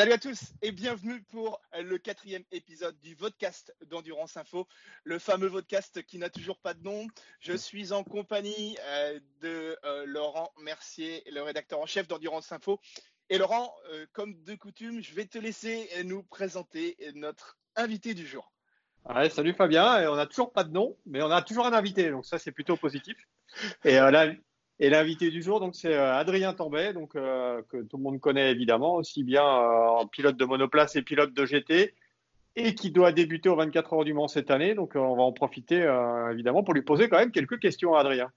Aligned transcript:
Salut 0.00 0.12
à 0.12 0.18
tous 0.18 0.54
et 0.62 0.72
bienvenue 0.72 1.20
pour 1.24 1.60
le 1.78 1.98
quatrième 1.98 2.44
épisode 2.52 2.98
du 3.02 3.16
podcast 3.16 3.76
d'Endurance 3.90 4.38
Info, 4.38 4.66
le 5.04 5.18
fameux 5.18 5.50
podcast 5.50 6.02
qui 6.06 6.16
n'a 6.16 6.30
toujours 6.30 6.58
pas 6.58 6.72
de 6.72 6.82
nom. 6.82 7.06
Je 7.40 7.52
suis 7.52 7.92
en 7.92 8.02
compagnie 8.02 8.78
euh, 8.80 9.20
de 9.42 9.76
euh, 9.84 10.06
Laurent 10.06 10.54
Mercier, 10.62 11.22
le 11.30 11.42
rédacteur 11.42 11.80
en 11.80 11.84
chef 11.84 12.08
d'Endurance 12.08 12.50
Info. 12.50 12.80
Et 13.28 13.36
Laurent, 13.36 13.74
euh, 13.92 14.06
comme 14.14 14.42
de 14.42 14.54
coutume, 14.54 15.02
je 15.02 15.12
vais 15.12 15.26
te 15.26 15.36
laisser 15.36 15.90
nous 16.04 16.22
présenter 16.22 16.96
notre 17.14 17.58
invité 17.76 18.14
du 18.14 18.26
jour. 18.26 18.50
salut 19.30 19.52
Fabien, 19.52 20.10
on 20.10 20.16
n'a 20.16 20.24
toujours 20.24 20.50
pas 20.50 20.64
de 20.64 20.72
nom, 20.72 20.96
mais 21.04 21.22
on 21.22 21.30
a 21.30 21.42
toujours 21.42 21.66
un 21.66 21.74
invité, 21.74 22.08
donc 22.08 22.24
ça 22.24 22.38
c'est 22.38 22.52
plutôt 22.52 22.78
positif. 22.78 23.18
Et 23.84 23.96
là, 23.96 24.32
et 24.80 24.88
l'invité 24.88 25.30
du 25.30 25.42
jour, 25.42 25.60
donc 25.60 25.76
c'est 25.76 25.94
euh, 25.94 26.14
Adrien 26.14 26.54
Tambay, 26.54 26.94
donc 26.94 27.14
euh, 27.14 27.60
que 27.68 27.82
tout 27.82 27.98
le 27.98 28.02
monde 28.02 28.18
connaît 28.18 28.50
évidemment, 28.50 28.96
aussi 28.96 29.22
bien 29.22 29.44
euh, 29.44 30.06
pilote 30.10 30.38
de 30.38 30.44
monoplace 30.46 30.96
et 30.96 31.02
pilote 31.02 31.34
de 31.34 31.44
GT, 31.44 31.94
et 32.56 32.74
qui 32.74 32.90
doit 32.90 33.12
débuter 33.12 33.50
aux 33.50 33.56
24 33.56 33.92
heures 33.92 34.04
du 34.04 34.14
Mans 34.14 34.26
cette 34.26 34.50
année. 34.50 34.74
Donc 34.74 34.92
on 34.96 35.16
va 35.16 35.22
en 35.22 35.32
profiter 35.32 35.86
évidemment 36.32 36.64
pour 36.64 36.74
lui 36.74 36.82
poser 36.82 37.08
quand 37.08 37.18
même 37.18 37.30
quelques 37.30 37.60
questions 37.60 37.94
à 37.94 38.00
Adrien. 38.00 38.32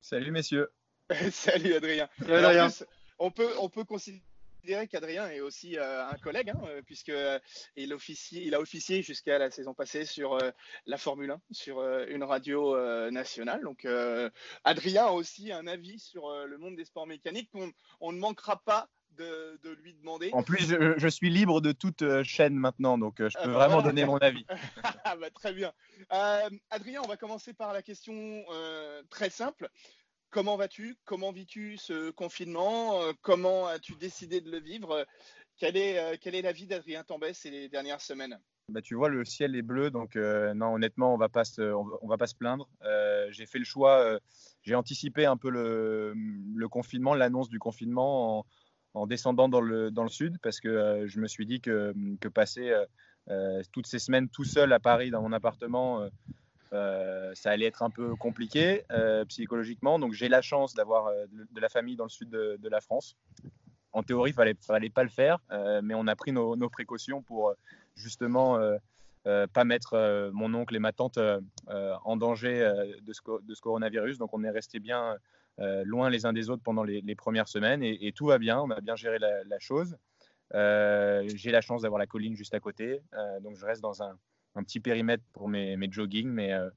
Salut 0.00 0.32
messieurs. 0.32 0.70
Salut 1.30 1.72
Adrien. 1.72 2.08
Salut 2.18 2.34
Adrien. 2.34 2.68
on 3.20 3.30
peut 3.30 3.48
on 3.60 3.68
peut 3.68 3.84
considérer 3.84 4.22
dirais 4.66 4.86
qu'Adrien 4.86 5.28
est 5.28 5.40
aussi 5.40 5.78
euh, 5.78 6.06
un 6.06 6.16
collègue, 6.18 6.50
hein, 6.50 6.60
euh, 6.66 6.82
puisque 6.82 7.10
euh, 7.10 7.38
il, 7.76 7.92
officie, 7.92 8.44
il 8.44 8.54
a 8.54 8.60
officié 8.60 9.02
jusqu'à 9.02 9.38
la 9.38 9.50
saison 9.50 9.74
passée 9.74 10.04
sur 10.04 10.38
la 10.86 10.96
Formule 10.96 11.30
1, 11.30 11.40
sur 11.50 11.82
une 12.08 12.24
radio 12.24 12.76
nationale. 13.10 13.62
Donc, 13.62 13.86
Adrien 14.64 15.06
a 15.06 15.10
aussi 15.10 15.52
un 15.52 15.66
avis 15.66 15.98
sur 15.98 16.30
le 16.46 16.58
monde 16.58 16.76
des 16.76 16.84
sports 16.84 17.06
mécaniques 17.06 17.50
qu'on 17.50 17.72
on 18.00 18.12
ne 18.12 18.18
manquera 18.18 18.62
pas 18.64 18.88
de, 19.10 19.58
lui 19.82 19.94
demander. 19.94 20.30
En 20.32 20.42
plus, 20.42 20.66
je, 20.66 21.08
suis 21.08 21.30
libre 21.30 21.60
de 21.60 21.72
toute 21.72 22.22
chaîne 22.22 22.54
maintenant, 22.54 22.98
donc 22.98 23.16
je 23.18 23.38
peux 23.42 23.50
vraiment 23.50 23.82
donner 23.82 24.04
mon 24.04 24.18
avis. 24.18 24.46
Ah 25.04 25.16
bah, 25.16 25.30
très 25.30 25.52
bien. 25.52 25.72
Adrien, 26.70 27.02
on 27.04 27.08
va 27.08 27.16
commencer 27.16 27.52
par 27.52 27.72
la 27.72 27.82
question 27.82 28.44
très 29.10 29.30
simple. 29.30 29.68
Comment 30.32 30.56
vas-tu? 30.56 30.96
Comment 31.04 31.30
vis-tu 31.30 31.76
ce 31.76 32.10
confinement? 32.10 33.02
Euh, 33.02 33.12
Comment 33.20 33.66
as-tu 33.66 33.96
décidé 33.96 34.40
de 34.40 34.50
le 34.50 34.60
vivre? 34.60 35.06
Quelle 35.58 35.76
est, 35.76 35.98
euh, 35.98 36.16
quelle 36.18 36.34
est 36.34 36.40
la 36.40 36.52
vie 36.52 36.66
d'Adrien 36.66 37.04
Tambès 37.04 37.34
ces 37.34 37.68
dernières 37.68 38.00
semaines? 38.00 38.40
Bah, 38.70 38.80
tu 38.80 38.94
vois, 38.94 39.10
le 39.10 39.26
ciel 39.26 39.54
est 39.54 39.62
bleu, 39.62 39.90
donc 39.90 40.16
euh, 40.16 40.54
non, 40.54 40.72
honnêtement, 40.72 41.12
on 41.12 41.18
va 41.18 41.28
pas 41.28 41.42
on 41.60 42.08
va 42.08 42.16
pas 42.16 42.26
se 42.26 42.34
plaindre. 42.34 42.66
j'ai 43.28 43.44
fait 43.44 43.58
le 43.58 43.66
choix, 43.66 44.18
j'ai 44.62 44.74
anticipé 44.74 45.26
un 45.26 45.36
peu 45.36 45.50
le, 45.50 46.14
confinement, 46.70 47.14
l'annonce 47.14 47.50
du 47.50 47.58
confinement 47.58 48.38
en, 48.38 48.46
en, 48.94 49.06
descendant 49.06 49.50
dans 49.50 49.60
le, 49.60 49.92
sud, 50.08 50.38
parce 50.42 50.60
que 50.60 51.04
je 51.06 51.20
me 51.20 51.28
suis 51.28 51.44
dit 51.44 51.60
que, 51.60 51.92
que 52.20 52.28
passer 52.28 52.72
toutes 53.70 53.86
ces 53.86 53.98
semaines 53.98 54.30
tout 54.30 54.44
seul 54.44 54.72
à 54.72 54.80
Paris 54.80 55.10
dans 55.10 55.20
mon 55.20 55.32
appartement, 55.32 56.00
euh, 56.00 56.08
ça 56.72 57.50
allait 57.50 57.66
être 57.66 57.82
un 57.82 57.90
peu 57.90 58.16
compliqué 58.16 58.84
euh, 58.90 59.24
psychologiquement. 59.26 59.98
Donc 59.98 60.12
j'ai 60.12 60.28
la 60.28 60.42
chance 60.42 60.74
d'avoir 60.74 61.06
euh, 61.06 61.26
de, 61.30 61.60
la 61.60 61.68
famille 61.68 61.96
dans 61.96 62.04
le 62.04 62.10
sud 62.10 62.30
de, 62.30 62.68
la 62.68 62.80
France. 62.80 63.16
En 63.92 64.02
théorie, 64.02 64.30
il 64.30 64.34
fallait, 64.34 64.56
fallait 64.60 64.90
pas 64.90 65.02
le 65.02 65.10
faire, 65.10 65.38
mais 65.82 65.92
on 65.94 66.06
a 66.06 66.16
pris 66.16 66.32
nos, 66.32 66.70
précautions 66.70 67.20
pour 67.20 67.52
justement 67.94 68.58
pas 69.24 69.64
mettre 69.64 70.30
mon 70.32 70.54
oncle 70.54 70.74
et 70.74 70.78
ma 70.78 70.92
tante 70.92 71.18
en 71.68 72.16
danger 72.16 72.72
de 73.02 73.12
ce, 73.12 73.60
coronavirus. 73.60 74.16
Donc 74.16 74.32
on 74.32 74.44
est 74.44 74.50
resté 74.50 74.80
bien 74.80 75.18
loin 75.58 76.08
les 76.08 76.24
uns 76.24 76.32
des 76.32 76.48
autres 76.48 76.62
pendant 76.62 76.84
les, 76.84 77.14
premières 77.14 77.48
semaines 77.48 77.82
et, 77.82 78.12
tout 78.16 78.24
va 78.24 78.38
bien. 78.38 78.60
On 78.62 78.70
a 78.70 78.80
bien 78.80 78.96
géré 78.96 79.18
la 79.18 79.58
chose. 79.58 79.98
j'ai 80.54 81.50
la 81.50 81.60
chance 81.60 81.82
d'avoir 81.82 81.98
la 81.98 82.06
colline 82.06 82.34
juste 82.34 82.54
à 82.54 82.60
côté, 82.60 83.02
donc 83.42 83.56
je 83.56 83.66
reste 83.66 83.82
dans 83.82 84.02
un, 84.02 84.16
un 84.54 84.62
petit 84.62 84.80
périmètre 84.80 85.24
pour 85.32 85.48
mes, 85.48 85.76
mes 85.76 85.90
jogging, 85.90 86.28
mais 86.28 86.52
euh, 86.52 86.68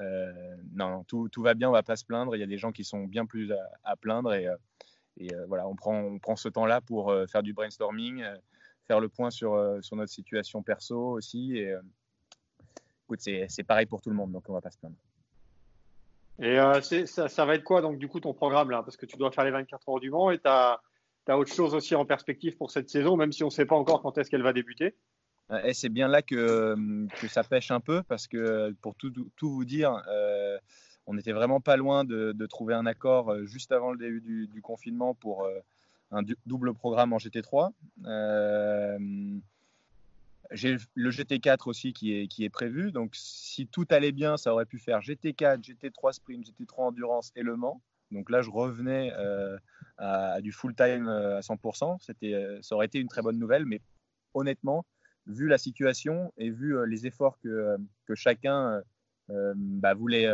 euh, 0.00 0.56
non, 0.72 1.04
tout, 1.04 1.28
tout, 1.28 1.42
va 1.42 1.54
bien, 1.54 1.68
on 1.68 1.72
va 1.72 1.82
pas 1.82 1.96
se 1.96 2.04
plaindre. 2.04 2.34
Il 2.36 2.38
y 2.38 2.42
a 2.42 2.46
des 2.46 2.58
gens 2.58 2.72
qui 2.72 2.84
sont 2.84 3.04
bien 3.04 3.26
plus 3.26 3.52
à, 3.84 3.96
plaindre 3.96 4.34
et, 4.34 4.46
euh, 4.46 4.56
et 5.18 5.28
voilà, 5.48 5.66
on 5.66 5.74
prend, 5.74 5.98
on 5.98 6.18
prend 6.18 6.36
ce 6.36 6.48
temps-là 6.48 6.80
pour 6.80 7.12
faire 7.28 7.42
du 7.42 7.52
brainstorming, 7.52 8.24
faire 8.86 9.00
le 9.00 9.08
point 9.08 9.30
sur, 9.30 9.78
sur 9.80 9.96
notre 9.96 10.12
situation 10.12 10.62
perso 10.62 10.96
aussi. 10.96 11.56
Et 11.56 11.74
écoute, 13.04 13.18
c'est 13.20 13.64
pareil 13.64 13.86
pour 13.86 14.00
tout 14.00 14.10
le 14.10 14.16
monde, 14.16 14.30
donc 14.30 14.48
on 14.48 14.52
va 14.52 14.60
pas 14.60 14.70
se 14.70 14.78
plaindre. 14.78 14.94
Et 16.38 16.56
ça, 17.06 17.28
ça, 17.28 17.44
va 17.44 17.56
être 17.56 17.64
quoi 17.64 17.82
donc 17.82 17.98
du 17.98 18.06
coup 18.06 18.20
ton 18.20 18.32
programme 18.32 18.70
là? 18.70 18.84
Parce 18.84 18.96
que 18.96 19.06
tu 19.06 19.16
dois 19.16 19.32
faire 19.32 19.42
les 19.42 19.50
24 19.50 19.88
heures 19.88 19.98
du 19.98 20.08
Mans 20.08 20.30
et 20.30 20.38
tu 20.38 20.46
as, 20.46 20.80
as, 21.26 21.36
autre 21.36 21.52
chose 21.52 21.74
aussi 21.74 21.96
en 21.96 22.04
perspective 22.04 22.56
pour 22.56 22.70
cette 22.70 22.88
saison, 22.88 23.16
même 23.16 23.32
si 23.32 23.42
on 23.42 23.48
ne 23.48 23.52
sait 23.52 23.66
pas 23.66 23.74
encore 23.74 24.02
quand 24.02 24.18
est-ce 24.18 24.30
qu'elle 24.30 24.44
va 24.44 24.52
débuter. 24.52 24.94
Et 25.64 25.72
c'est 25.72 25.88
bien 25.88 26.08
là 26.08 26.20
que, 26.20 26.76
que, 27.20 27.28
ça 27.28 27.42
pêche 27.42 27.70
un 27.70 27.80
peu 27.80 28.02
parce 28.02 28.26
que 28.26 28.74
pour 28.82 28.94
tout, 28.94 29.12
vous 29.40 29.64
dire, 29.64 30.02
euh, 30.08 30.58
on 31.06 31.14
n'était 31.14 31.32
vraiment 31.32 31.60
pas 31.60 31.76
loin 31.76 32.04
de, 32.04 32.46
trouver 32.46 32.74
un 32.74 32.84
accord 32.84 33.32
euh, 33.32 33.46
juste 33.46 33.72
avant 33.72 33.92
le 33.92 33.98
début 33.98 34.46
du, 34.46 34.60
confinement 34.60 35.14
pour 35.14 35.44
euh, 35.44 35.58
un 36.10 36.22
double 36.44 36.74
programme 36.74 37.14
en 37.14 37.16
GT3. 37.16 37.70
j'ai 40.50 40.76
le 40.94 41.10
GT4 41.10 41.68
aussi 41.68 41.94
qui 41.94 42.28
est, 42.38 42.50
prévu. 42.50 42.92
Donc 42.92 43.12
si 43.14 43.66
tout 43.66 43.86
allait 43.88 44.12
bien, 44.12 44.36
ça 44.36 44.52
aurait 44.52 44.66
pu 44.66 44.78
faire 44.78 45.00
GT4, 45.00 45.62
GT3 45.62 46.12
Sprint, 46.12 46.46
GT3 46.46 46.88
Endurance 46.88 47.32
et 47.36 47.42
Le 47.42 47.56
Mans. 47.56 47.80
Donc 48.10 48.28
là, 48.28 48.42
je 48.42 48.50
revenais 48.50 49.12
à, 49.96 50.42
du 50.42 50.52
full 50.52 50.74
time 50.74 51.08
à 51.08 51.40
100%. 51.40 51.96
C'était, 52.00 52.58
ça 52.60 52.74
aurait 52.74 52.86
été 52.86 52.98
une 52.98 53.08
très 53.08 53.22
bonne 53.22 53.38
nouvelle, 53.38 53.64
mais 53.64 53.80
honnêtement, 54.34 54.84
vu 55.28 55.46
la 55.46 55.58
situation 55.58 56.32
et 56.38 56.50
vu 56.50 56.76
euh, 56.76 56.84
les 56.84 57.06
efforts 57.06 57.38
que, 57.40 57.48
euh, 57.48 57.78
que 58.06 58.14
chacun 58.14 58.82
euh, 59.30 59.52
bah, 59.56 59.94
voulait, 59.94 60.26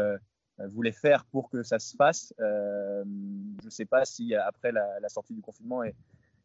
voulait 0.70 0.92
faire 0.92 1.24
pour 1.26 1.50
que 1.50 1.62
ça 1.62 1.78
se 1.78 1.96
fasse, 1.96 2.32
je 2.38 3.64
ne 3.64 3.70
sais 3.70 3.86
pas 3.86 4.04
si 4.04 4.34
après 4.34 4.70
la, 4.70 5.08
sortie 5.08 5.34
du 5.34 5.42
confinement 5.42 5.82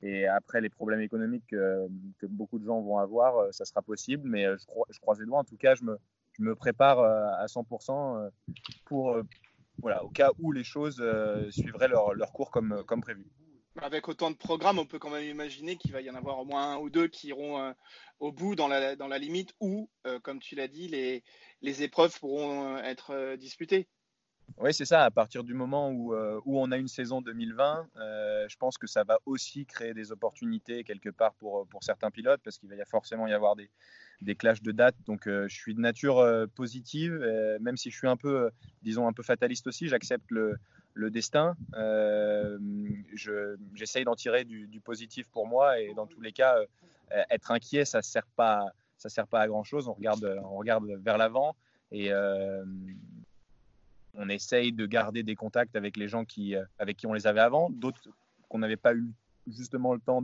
et, 0.02 0.28
après 0.28 0.62
les 0.62 0.70
problèmes 0.70 1.02
économiques 1.02 1.46
que, 1.48 1.88
que, 2.18 2.26
beaucoup 2.26 2.58
de 2.58 2.66
gens 2.66 2.82
vont 2.82 2.98
avoir, 2.98 3.54
ça 3.54 3.66
sera 3.66 3.82
possible. 3.84 4.28
Mais 4.28 4.46
je, 4.46 4.66
crois, 4.66 4.88
je 4.90 5.00
croise 5.00 5.20
les 5.20 5.26
doigts. 5.28 5.40
En 5.40 5.44
tout 5.44 5.58
cas, 5.58 5.76
je 5.76 5.84
me, 5.84 6.00
je 6.32 6.42
me 6.42 6.56
prépare 6.56 7.00
à 7.00 7.46
100% 7.46 8.32
pour, 8.86 9.22
voilà, 9.78 10.04
au 10.04 10.10
cas 10.10 10.32
où 10.40 10.52
les 10.52 10.64
choses 10.64 11.04
suivraient 11.52 11.90
leur, 11.90 12.16
leur 12.16 12.32
cours 12.32 12.50
comme, 12.50 12.84
comme 12.88 13.02
prévu. 13.02 13.28
Avec 13.82 14.10
autant 14.10 14.30
de 14.32 14.36
programmes, 14.36 14.80
on 14.80 14.86
peut 14.86 15.00
quand 15.00 15.10
même 15.10 15.24
imaginer 15.24 15.78
qu'il 15.78 15.92
va 15.92 16.02
y 16.02 16.10
en 16.10 16.16
avoir 16.16 16.40
au 16.40 16.46
moins 16.46 16.74
un 16.74 16.78
ou 16.78 16.90
deux 16.90 17.08
qui 17.08 17.28
iront 17.28 17.60
euh, 17.62 17.72
au 18.20 18.32
bout 18.32 18.56
dans 18.56 18.68
la, 18.68 19.18
limite 19.18 19.54
où, 19.60 19.90
euh, 20.06 20.20
comme 20.20 20.40
tu 20.40 20.56
l'as 20.56 20.68
dit, 20.68 20.88
les, 20.88 21.24
les 21.62 21.84
épreuves 21.84 22.20
pourront 22.20 22.76
euh, 22.76 22.84
être 22.84 23.36
disputées. 23.38 23.88
Oui, 24.58 24.74
c'est 24.74 24.86
ça. 24.86 25.04
À 25.04 25.12
partir 25.12 25.44
du 25.44 25.54
moment 25.54 25.92
où, 25.92 26.14
où 26.14 26.60
on 26.60 26.72
a 26.72 26.78
une 26.78 26.88
saison 26.88 27.22
2020, 27.22 27.88
je 28.48 28.56
pense 28.58 28.78
que 28.78 28.88
ça 28.88 29.04
va 29.04 29.20
aussi 29.26 29.66
créer 29.66 29.94
des 29.94 30.12
opportunités 30.12 30.84
quelque 30.84 31.10
part 31.10 31.34
pour, 31.34 31.68
pour 31.68 31.84
certains 31.84 32.12
pilotes 32.12 32.42
parce 32.44 32.58
qu'il 32.58 32.70
va 32.70 32.86
forcément 32.86 33.28
y 33.28 33.34
avoir 33.34 33.56
des, 33.56 33.70
des 34.22 34.36
clashs 34.36 34.62
de 34.62 34.72
dates. 34.72 34.96
Donc, 35.06 35.24
je 35.26 35.48
suis 35.48 35.74
de 35.74 35.80
nature 35.80 36.26
positive, 36.56 37.14
même 37.62 37.78
si 37.78 37.90
je 37.90 37.98
suis 37.98 38.08
un 38.08 38.18
peu, 38.18 38.50
disons, 38.82 39.08
un 39.08 39.14
peu 39.14 39.24
fataliste 39.24 39.68
aussi. 39.68 39.88
J'accepte 39.88 40.30
le, 40.32 40.58
destin. 41.10 41.56
Euh, 41.76 42.58
J'essaye 43.74 44.04
d'en 44.04 44.16
tirer 44.16 44.44
du, 44.44 44.82
positif 44.84 45.28
pour 45.30 45.48
moi 45.48 45.80
et 45.80 45.94
dans 45.94 46.08
tous 46.08 46.22
les 46.22 46.32
cas, 46.32 46.58
euh, 46.58 47.24
être 47.30 47.52
inquiet, 47.52 47.86
ça 47.86 48.00
ne 48.00 48.04
sert, 48.04 48.26
pas, 48.36 48.72
sert 48.98 49.28
pas 49.28 49.42
à 49.42 49.48
grand-chose. 49.48 49.88
On 49.88 49.94
regarde, 49.94 50.40
on 50.44 50.58
regarde 50.58 50.86
vers 51.02 51.18
l'avant 51.18 51.56
et 51.92 52.12
euh, 52.12 52.64
on 54.16 54.30
essaye 54.30 54.72
de 54.72 54.86
garder 54.86 55.24
des 55.24 55.36
contacts 55.36 55.76
avec 55.76 55.98
les 55.98 56.08
gens 56.08 56.26
qui, 56.26 56.56
euh, 56.56 56.64
avec 56.78 56.98
qui 56.98 57.08
on 57.08 57.14
les 57.14 57.28
avait 57.28 57.40
avant, 57.40 57.70
d'autres 57.70 58.10
qu'on 58.48 58.60
n'avait 58.60 58.78
pas 58.78 58.96
eu 58.96 59.14
justement 59.48 59.94
le 59.94 60.00
temps 60.00 60.24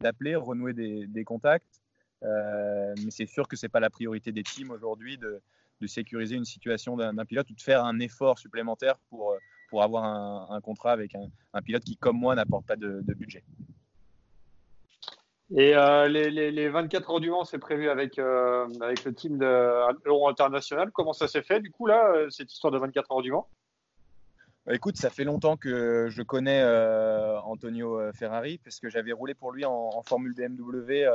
d'appeler, 0.00 0.36
renouer 0.36 0.72
des, 0.74 1.24
contacts. 1.24 1.80
mais 2.22 3.10
c'est 3.10 3.26
sûr 3.26 3.48
que 3.48 3.56
ce 3.56 3.64
n'est 3.64 3.70
pas 3.70 3.80
la 3.80 3.90
priorité 3.90 4.32
des 4.32 4.42
teams 4.42 4.70
aujourd'hui 4.70 5.16
de, 5.16 5.40
de, 5.80 5.86
sécuriser 5.86 6.36
une 6.36 6.44
situation 6.44 6.96
d'un 6.96 7.24
pilote 7.24 7.48
ou 7.48 7.54
de 7.54 7.62
faire 7.62 7.84
un 7.84 7.98
effort 8.00 8.38
supplémentaire 8.38 8.98
pour, 9.08 9.34
pour 9.74 9.82
avoir 9.82 10.04
un, 10.52 10.60
contrat 10.60 10.92
avec 10.92 11.16
un, 11.16 11.62
pilote 11.62 11.82
qui, 11.82 11.96
comme 11.96 12.16
moi, 12.16 12.36
n'apporte 12.36 12.64
pas 12.64 12.76
de, 12.76 13.02
budget. 13.14 13.42
Et 15.56 15.76
euh, 15.76 16.08
les, 16.08 16.68
24 16.68 17.10
heures 17.10 17.20
du 17.20 17.30
Mans, 17.30 17.44
c'est 17.44 17.58
prévu 17.58 17.88
avec, 17.88 18.18
euh, 18.18 18.66
avec 18.80 19.04
le 19.04 19.14
team 19.14 19.38
de 19.38 20.06
Euro 20.06 20.28
International. 20.28 20.90
Comment 20.90 21.12
ça 21.12 21.28
s'est 21.28 21.42
fait, 21.42 21.60
du 21.60 21.70
coup, 21.70 21.86
là, 21.86 22.10
euh, 22.12 22.28
cette 22.28 22.52
histoire 22.52 22.72
de 22.72 22.78
24 22.78 23.12
heures 23.12 23.22
du 23.22 23.30
Mans 23.30 23.48
Écoute, 24.68 24.96
ça 24.96 25.10
fait 25.10 25.24
longtemps 25.24 25.56
que 25.56 26.08
je 26.08 26.22
connais 26.22 26.64
Antonio 27.44 28.00
Ferrari, 28.14 28.58
parce 28.64 28.80
que 28.80 28.88
j'avais 28.88 29.12
roulé 29.12 29.34
pour 29.34 29.52
lui 29.52 29.66
en, 29.66 30.02
Formule 30.02 30.34
BMW 30.34 31.06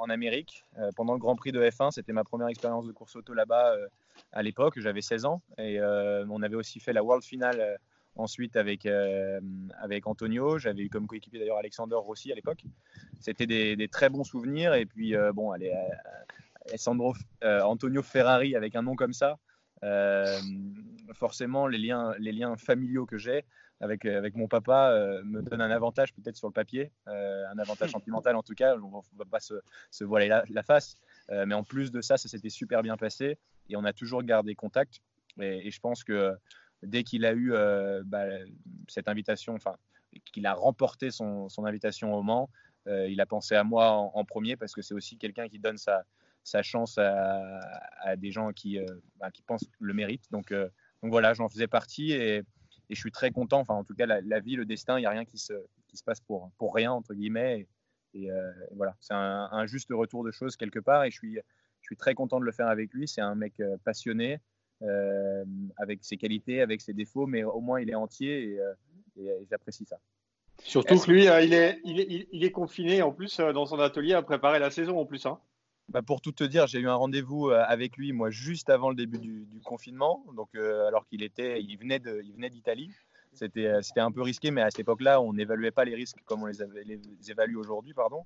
en 0.00 0.10
Amérique 0.10 0.64
pendant 0.96 1.12
le 1.12 1.20
Grand 1.20 1.36
Prix 1.36 1.52
de 1.52 1.62
F1. 1.62 1.92
C'était 1.92 2.12
ma 2.12 2.24
première 2.24 2.48
expérience 2.48 2.88
de 2.88 2.92
course 2.92 3.14
auto 3.14 3.34
là-bas 3.34 3.72
à 4.32 4.42
l'époque. 4.42 4.80
J'avais 4.80 5.00
16 5.00 5.26
ans 5.26 5.42
et 5.58 5.80
on 5.80 6.42
avait 6.42 6.56
aussi 6.56 6.80
fait 6.80 6.92
la 6.92 7.04
World 7.04 7.22
Finale 7.22 7.78
Ensuite, 8.18 8.56
avec, 8.56 8.86
avec 9.80 10.06
Antonio, 10.08 10.58
j'avais 10.58 10.82
eu 10.82 10.90
comme 10.90 11.06
coéquipier 11.06 11.38
d'ailleurs 11.38 11.58
Alexander 11.58 11.94
Rossi 11.94 12.32
à 12.32 12.34
l'époque. 12.34 12.64
C'était 13.20 13.46
des, 13.46 13.88
très 13.88 14.08
bons 14.08 14.24
souvenirs. 14.24 14.74
Et 14.74 14.86
puis, 14.86 15.14
bon, 15.34 15.52
allez, 15.52 15.72
Alessandro, 16.66 17.14
Antonio 17.42 18.02
Ferrari 18.02 18.56
avec 18.56 18.74
un 18.74 18.82
nom 18.82 18.96
comme 18.96 19.12
ça, 19.12 19.38
forcément, 21.14 21.68
les 21.68 21.78
liens, 21.78 22.12
les 22.18 22.32
liens 22.32 22.56
familiaux 22.56 23.06
que 23.06 23.18
j'ai 23.18 23.44
avec, 23.80 24.04
avec 24.04 24.34
mon 24.34 24.48
papa 24.48 24.92
me 25.24 25.40
donnent 25.40 25.60
un 25.60 25.70
avantage 25.70 26.12
peut-être 26.12 26.36
sur 26.36 26.48
le 26.48 26.52
papier, 26.52 26.90
un 27.06 27.58
avantage 27.58 27.90
sentimental 27.90 28.34
en 28.34 28.42
tout 28.42 28.54
cas, 28.54 28.74
on 28.76 28.98
ne 28.98 29.18
va 29.18 29.24
pas 29.30 29.38
se 29.40 30.04
voiler 30.04 30.26
la, 30.26 30.62
face. 30.64 30.96
mais 31.30 31.54
en 31.54 31.62
plus 31.62 31.92
de 31.92 32.00
ça, 32.00 32.16
ça 32.16 32.28
s'était 32.28 32.50
super 32.50 32.82
bien 32.82 32.96
passé 32.96 33.38
et 33.68 33.76
on 33.76 33.84
a 33.84 33.92
toujours 33.92 34.22
gardé 34.22 34.54
contact. 34.54 35.00
Et, 35.40 35.70
je 35.70 35.80
pense 35.80 36.04
que 36.04 36.36
dès 36.82 37.02
qu'il 37.04 37.24
a 37.24 37.32
eu 37.34 37.52
bah, 38.04 38.24
cette 38.88 39.08
invitation, 39.08 39.54
enfin, 39.54 39.76
qu'il 40.32 40.46
a 40.46 40.54
remporté 40.54 41.10
son, 41.10 41.48
invitation 41.64 42.14
au 42.14 42.22
Mans, 42.22 42.50
il 42.86 43.20
a 43.20 43.26
pensé 43.26 43.54
à 43.54 43.64
moi 43.64 43.90
en, 43.90 44.24
premier 44.24 44.56
parce 44.56 44.72
que 44.72 44.82
c'est 44.82 44.94
aussi 44.94 45.18
quelqu'un 45.18 45.48
qui 45.48 45.58
donne 45.58 45.76
sa, 45.76 46.62
chance 46.62 46.98
à, 46.98 48.16
des 48.16 48.30
gens 48.30 48.52
qui, 48.52 48.78
bah, 49.16 49.30
qui 49.30 49.42
pensent 49.42 49.68
le 49.78 49.94
mérite. 49.94 50.24
Donc, 50.30 50.54
voilà, 51.02 51.34
j'en 51.34 51.48
faisais 51.48 51.68
partie 51.68 52.12
et, 52.12 52.42
je 52.90 52.98
suis 52.98 53.12
très 53.12 53.30
content. 53.30 53.60
Enfin, 53.60 53.74
en 53.74 53.84
tout 53.84 53.94
cas, 53.94 54.06
la, 54.06 54.40
vie, 54.40 54.56
le 54.56 54.64
destin, 54.64 54.96
il 54.98 55.02
n'y 55.02 55.06
a 55.06 55.10
rien 55.10 55.26
qui 55.26 55.38
se, 55.38 55.52
passe 56.04 56.20
pour, 56.20 56.50
rien, 56.74 56.92
entre 56.92 57.14
guillemets. 57.14 57.66
Et, 58.14 58.30
voilà, 58.72 58.96
c'est 59.00 59.14
un, 59.14 59.66
juste 59.66 59.88
retour 59.90 60.24
de 60.24 60.30
choses 60.30 60.56
quelque 60.56 60.78
part 60.78 61.04
et 61.04 61.10
je 61.10 61.18
suis 61.18 61.96
très 61.98 62.14
content 62.14 62.40
de 62.40 62.44
le 62.44 62.52
faire 62.52 62.68
avec 62.68 62.92
lui. 62.94 63.06
C'est 63.06 63.20
un 63.20 63.34
mec 63.34 63.60
passionné. 63.84 64.40
Euh, 64.82 65.44
avec 65.76 66.04
ses 66.04 66.16
qualités, 66.16 66.60
avec 66.60 66.80
ses 66.80 66.92
défauts, 66.92 67.26
mais 67.26 67.42
au 67.42 67.60
moins 67.60 67.80
il 67.80 67.90
est 67.90 67.96
entier 67.96 68.52
et, 68.52 68.60
euh, 68.60 69.44
j'apprécie 69.50 69.84
ça. 69.84 69.98
Surtout 70.62 71.00
que 71.00 71.10
lui, 71.10 71.28
euh, 71.28 71.40
il, 71.40 71.52
est, 71.52 71.80
il, 71.84 71.98
est, 71.98 72.28
il, 72.30 72.44
est, 72.44 72.52
confiné 72.52 73.02
en 73.02 73.10
plus 73.10 73.40
dans 73.40 73.66
son 73.66 73.80
atelier 73.80 74.14
à 74.14 74.22
préparer 74.22 74.60
la 74.60 74.70
saison 74.70 74.96
en 74.96 75.04
plus. 75.04 75.26
Hein. 75.26 75.40
Bah 75.88 76.02
pour 76.02 76.20
tout 76.20 76.30
te 76.30 76.44
dire, 76.44 76.68
j'ai 76.68 76.78
eu 76.78 76.88
un 76.88 76.94
rendez-vous 76.94 77.50
avec 77.50 77.96
lui, 77.96 78.12
moi, 78.12 78.30
juste 78.30 78.70
avant 78.70 78.90
le 78.90 78.94
début 78.94 79.18
du, 79.18 79.48
confinement, 79.64 80.24
donc 80.36 80.54
alors 80.54 81.08
qu'il 81.08 81.24
était, 81.24 81.60
il 81.60 81.76
venait 81.76 81.98
de, 81.98 82.20
il 82.24 82.34
venait 82.34 82.50
d'Italie. 82.50 82.92
C'était, 83.32 83.82
c'était 83.82 84.00
un 84.00 84.12
peu 84.12 84.22
risqué, 84.22 84.50
mais 84.50 84.62
à 84.62 84.70
cette 84.70 84.80
époque-là, 84.80 85.20
on 85.20 85.32
n'évaluait 85.32 85.70
pas 85.70 85.84
les 85.84 85.94
risques 85.94 86.18
comme 86.24 86.42
on 86.42 86.46
les, 86.46 86.62
avait, 86.62 86.84
les 86.84 87.00
évalue 87.28 87.56
aujourd'hui, 87.56 87.94
pardon. 87.94 88.24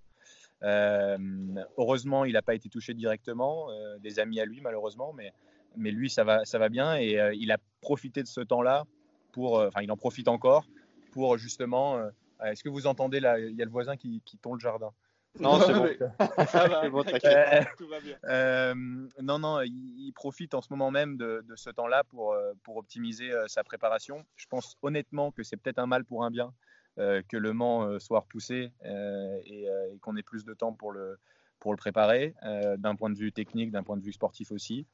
heureusement, 0.62 2.24
il 2.24 2.32
n'a 2.32 2.42
pas 2.42 2.54
été 2.54 2.68
touché 2.68 2.92
directement, 2.92 3.68
des 4.00 4.18
amis 4.18 4.40
à 4.40 4.44
lui, 4.44 4.60
malheureusement, 4.60 5.12
mais 5.12 5.32
mais 5.76 5.90
lui, 5.90 6.10
ça 6.10 6.24
va, 6.24 6.44
ça 6.44 6.58
va 6.58 6.68
bien 6.68 6.96
et 6.96 7.18
euh, 7.18 7.34
il 7.34 7.50
a 7.52 7.58
profité 7.80 8.22
de 8.22 8.28
ce 8.28 8.40
temps-là 8.40 8.84
pour, 9.32 9.58
euh, 9.58 9.68
enfin, 9.68 9.82
il 9.82 9.90
en 9.90 9.96
profite 9.96 10.28
encore 10.28 10.66
pour 11.12 11.36
justement. 11.38 11.98
Euh, 11.98 12.10
est-ce 12.44 12.62
que 12.62 12.68
vous 12.68 12.86
entendez 12.86 13.20
là 13.20 13.38
Il 13.38 13.54
y 13.54 13.62
a 13.62 13.64
le 13.64 13.70
voisin 13.70 13.96
qui, 13.96 14.20
qui 14.24 14.36
tond 14.38 14.54
le 14.54 14.60
jardin? 14.60 14.90
Non, 15.38 15.60
c'est 15.60 15.72
bon. 15.72 15.88
ça 16.46 16.68
va, 16.68 16.88
bon, 16.90 17.04
tout 17.04 17.88
va 17.88 18.00
bien. 18.00 18.74
non, 19.22 19.38
non, 19.38 19.60
il, 19.62 20.12
profite 20.14 20.54
en 20.54 20.60
ce 20.60 20.68
moment 20.70 20.90
même 20.90 21.16
de, 21.16 21.44
de 21.48 21.56
ce 21.56 21.70
temps-là 21.70 22.04
pour, 22.04 22.36
pour 22.64 22.76
optimiser 22.76 23.30
sa 23.46 23.64
préparation. 23.64 24.26
Je 24.36 24.46
pense 24.46 24.76
honnêtement 24.82 25.30
que 25.30 25.42
c'est 25.42 25.56
peut-être 25.56 25.78
un 25.78 25.86
mal 25.86 26.04
pour 26.04 26.24
un 26.24 26.30
bien 26.30 26.52
que 26.96 27.36
le 27.36 27.52
Mans 27.54 27.98
soit 27.98 28.20
repoussé 28.20 28.72
et, 28.84 29.64
et 29.64 29.98
qu'on 30.00 30.16
ait 30.16 30.22
plus 30.22 30.44
de 30.44 30.52
temps 30.52 30.74
pour 30.74 30.92
le, 30.92 31.18
pour 31.60 31.72
le 31.72 31.78
préparer, 31.78 32.34
d'un 32.76 32.94
point 32.94 33.08
de 33.08 33.16
vue 33.16 33.32
technique, 33.32 33.70
d'un 33.70 33.84
point 33.84 33.96
de 33.96 34.02
vue 34.02 34.12
sportif 34.12 34.52
aussi. 34.52 34.86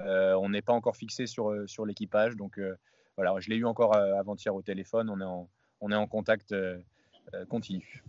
Euh, 0.00 0.34
on 0.34 0.50
n'est 0.50 0.62
pas 0.62 0.72
encore 0.72 0.96
fixé 0.96 1.26
sur, 1.26 1.50
euh, 1.50 1.66
sur 1.66 1.86
l'équipage. 1.86 2.36
Donc 2.36 2.58
euh, 2.58 2.76
voilà, 3.16 3.34
je 3.40 3.48
l'ai 3.50 3.56
eu 3.56 3.64
encore 3.64 3.96
avant-hier 3.96 4.54
au 4.54 4.62
téléphone. 4.62 5.08
On 5.10 5.20
est 5.20 5.24
en, 5.24 5.48
on 5.80 5.90
est 5.90 5.96
en 5.96 6.06
contact 6.06 6.54
continu. 7.48 8.04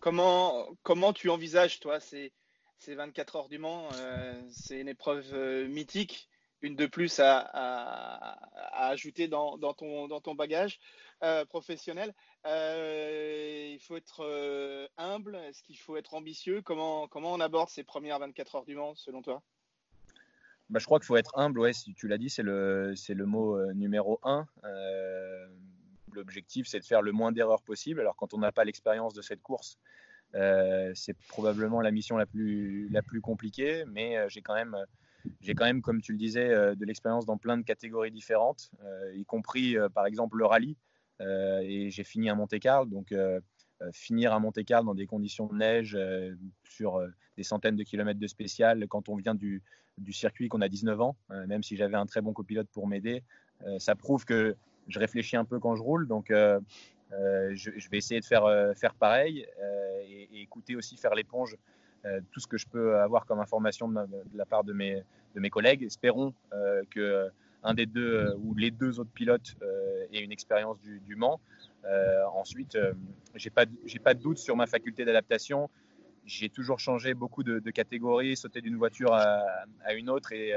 Comment, 0.00 0.66
comment 0.82 1.12
tu 1.12 1.30
envisages, 1.30 1.80
toi, 1.80 1.98
ces, 1.98 2.32
ces 2.78 2.94
24 2.94 3.36
heures 3.36 3.48
du 3.48 3.58
Mans 3.58 3.88
C'est 4.50 4.80
une 4.80 4.88
épreuve 4.88 5.34
mythique, 5.68 6.28
une 6.60 6.76
de 6.76 6.86
plus 6.86 7.20
à, 7.20 7.38
à, 7.38 8.88
ajouter 8.88 9.28
dans, 9.28 9.56
dans, 9.56 9.72
ton, 9.72 10.08
dans 10.08 10.20
ton 10.20 10.34
bagage 10.34 10.78
professionnel. 11.48 12.14
il 12.44 13.78
faut 13.80 13.96
être 13.96 14.90
humble, 14.98 15.36
est-ce 15.36 15.62
qu'il 15.62 15.78
faut 15.78 15.96
être 15.96 16.12
ambitieux? 16.12 16.60
Comment, 16.60 17.08
comment 17.08 17.32
on 17.32 17.40
aborde 17.40 17.70
ces 17.70 17.82
premières 17.82 18.18
24 18.18 18.56
heures 18.56 18.66
du 18.66 18.76
Mans, 18.76 18.94
selon 18.94 19.22
toi? 19.22 19.42
Bah, 20.70 20.78
je 20.78 20.84
crois 20.84 21.00
qu'il 21.00 21.06
faut 21.06 21.16
être 21.16 21.36
humble, 21.36 21.58
ouais, 21.58 21.72
tu 21.96 22.06
l'as 22.06 22.16
dit, 22.16 22.30
c'est 22.30 22.44
le, 22.44 22.94
c'est 22.94 23.14
le 23.14 23.26
mot 23.26 23.56
euh, 23.56 23.72
numéro 23.74 24.20
un. 24.22 24.46
Euh, 24.64 25.46
l'objectif, 26.12 26.68
c'est 26.68 26.78
de 26.78 26.84
faire 26.84 27.02
le 27.02 27.10
moins 27.10 27.32
d'erreurs 27.32 27.62
possible. 27.62 28.00
Alors, 28.00 28.14
quand 28.14 28.34
on 28.34 28.38
n'a 28.38 28.52
pas 28.52 28.64
l'expérience 28.64 29.12
de 29.12 29.20
cette 29.20 29.42
course, 29.42 29.78
euh, 30.36 30.92
c'est 30.94 31.16
probablement 31.28 31.80
la 31.80 31.90
mission 31.90 32.16
la 32.16 32.26
plus, 32.26 32.88
la 32.90 33.02
plus 33.02 33.20
compliquée, 33.20 33.84
mais 33.88 34.16
j'ai 34.28 34.42
quand 34.42 34.54
même, 34.54 34.76
j'ai 35.40 35.54
quand 35.54 35.64
même, 35.64 35.82
comme 35.82 36.00
tu 36.00 36.12
le 36.12 36.18
disais, 36.18 36.48
de 36.48 36.84
l'expérience 36.84 37.26
dans 37.26 37.36
plein 37.36 37.58
de 37.58 37.64
catégories 37.64 38.12
différentes, 38.12 38.70
y 39.12 39.24
compris 39.24 39.76
par 39.92 40.06
exemple 40.06 40.38
le 40.38 40.46
rallye. 40.46 40.76
et 41.20 41.90
j'ai 41.90 42.04
fini 42.04 42.30
à 42.30 42.36
Monte-Carlo, 42.36 42.88
donc 42.88 43.12
finir 43.92 44.32
à 44.32 44.38
Monte-Carlo 44.38 44.86
dans 44.86 44.94
des 44.94 45.06
conditions 45.06 45.46
de 45.46 45.54
neige 45.54 45.98
sur 46.64 47.00
des 47.36 47.42
centaines 47.42 47.76
de 47.76 47.82
kilomètres 47.82 48.20
de 48.20 48.26
spécial, 48.26 48.86
quand 48.88 49.08
on 49.08 49.16
vient 49.16 49.34
du, 49.34 49.62
du 50.00 50.12
circuit 50.12 50.48
qu'on 50.48 50.60
a 50.60 50.68
19 50.68 51.00
ans, 51.00 51.16
euh, 51.30 51.46
même 51.46 51.62
si 51.62 51.76
j'avais 51.76 51.96
un 51.96 52.06
très 52.06 52.20
bon 52.20 52.32
copilote 52.32 52.68
pour 52.72 52.86
m'aider. 52.86 53.22
Euh, 53.66 53.78
ça 53.78 53.94
prouve 53.94 54.24
que 54.24 54.56
je 54.88 54.98
réfléchis 54.98 55.36
un 55.36 55.44
peu 55.44 55.60
quand 55.60 55.76
je 55.76 55.82
roule, 55.82 56.08
donc 56.08 56.30
euh, 56.30 56.58
je, 57.10 57.88
vais 57.90 57.98
essayer 57.98 58.20
de 58.20 58.24
faire, 58.24 58.44
faire 58.76 58.94
pareil 58.94 59.46
et, 60.08 60.42
écouter 60.42 60.74
aussi, 60.74 60.96
faire 60.96 61.14
l'éponge, 61.14 61.56
tout 62.32 62.40
ce 62.40 62.46
que 62.46 62.56
je 62.56 62.66
peux 62.66 62.98
avoir 62.98 63.26
comme 63.26 63.40
information 63.40 63.88
de, 63.88 64.06
la 64.34 64.46
part 64.46 64.64
de 64.64 64.72
mes, 64.72 65.02
de 65.34 65.40
mes 65.40 65.50
collègues. 65.50 65.82
Espérons 65.82 66.32
que 66.90 67.28
un 67.62 67.74
des 67.74 67.86
deux 67.86 68.34
ou 68.42 68.54
les 68.54 68.70
deux 68.70 69.00
autres 69.00 69.10
pilotes 69.10 69.56
aient 70.12 70.22
une 70.22 70.32
expérience 70.32 70.80
du, 70.80 71.00
du 71.00 71.16
Mans. 71.16 71.40
ensuite, 72.34 72.78
j'ai 73.34 73.50
pas, 73.50 73.64
j'ai 73.84 73.98
pas 73.98 74.14
de 74.14 74.20
doute 74.20 74.38
sur 74.38 74.56
ma 74.56 74.66
faculté 74.66 75.04
d'adaptation 75.04 75.68
j'ai 76.30 76.48
toujours 76.48 76.78
changé 76.78 77.14
beaucoup 77.14 77.42
de, 77.42 77.70
catégories, 77.70 78.36
sauté 78.36 78.60
d'une 78.60 78.76
voiture 78.76 79.12
à, 79.12 79.94
une 79.94 80.08
autre. 80.08 80.32
Et, 80.32 80.54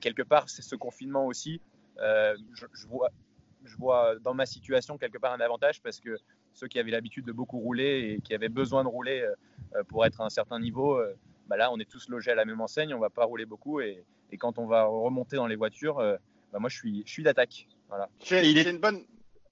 quelque 0.00 0.22
part, 0.22 0.48
c'est 0.48 0.62
ce 0.62 0.76
confinement 0.76 1.26
aussi. 1.26 1.60
Euh, 1.98 2.36
je, 2.54 2.86
vois, 2.86 3.10
je 3.64 3.76
vois 3.76 4.16
dans 4.20 4.34
ma 4.34 4.46
situation 4.46 4.98
quelque 4.98 5.18
part 5.18 5.32
un 5.32 5.40
avantage 5.40 5.80
parce 5.80 5.98
que 5.98 6.18
ceux 6.52 6.68
qui 6.68 6.78
avaient 6.78 6.90
l'habitude 6.90 7.24
de 7.24 7.32
beaucoup 7.32 7.58
rouler 7.58 8.16
et 8.16 8.20
qui 8.20 8.34
avaient 8.34 8.50
besoin 8.50 8.84
de 8.84 8.88
rouler 8.88 9.22
euh, 9.74 9.82
pour 9.84 10.04
être 10.04 10.20
à 10.20 10.26
un 10.26 10.30
certain 10.30 10.60
niveau, 10.60 10.96
euh, 10.96 11.14
bah 11.48 11.56
là, 11.56 11.72
on 11.72 11.78
est 11.78 11.90
tous 11.90 12.08
logés 12.08 12.32
à 12.32 12.34
la 12.34 12.44
même 12.44 12.60
enseigne, 12.60 12.94
on 12.94 12.98
va 12.98 13.10
pas 13.10 13.24
rouler 13.24 13.46
beaucoup. 13.46 13.80
Et, 13.80 14.04
quand 14.38 14.58
on 14.58 14.66
va 14.66 14.84
remonter 14.84 15.36
dans 15.36 15.46
les 15.46 15.56
voitures, 15.56 15.98
bah 16.52 16.58
moi, 16.58 16.68
je 16.68 16.76
suis, 16.76 17.02
je 17.06 17.10
suis 17.10 17.22
d'attaque. 17.22 17.68
Voilà. 17.88 18.08
Il 18.30 18.58
est 18.58 18.68
une 18.68 18.78
bonne, 18.78 19.04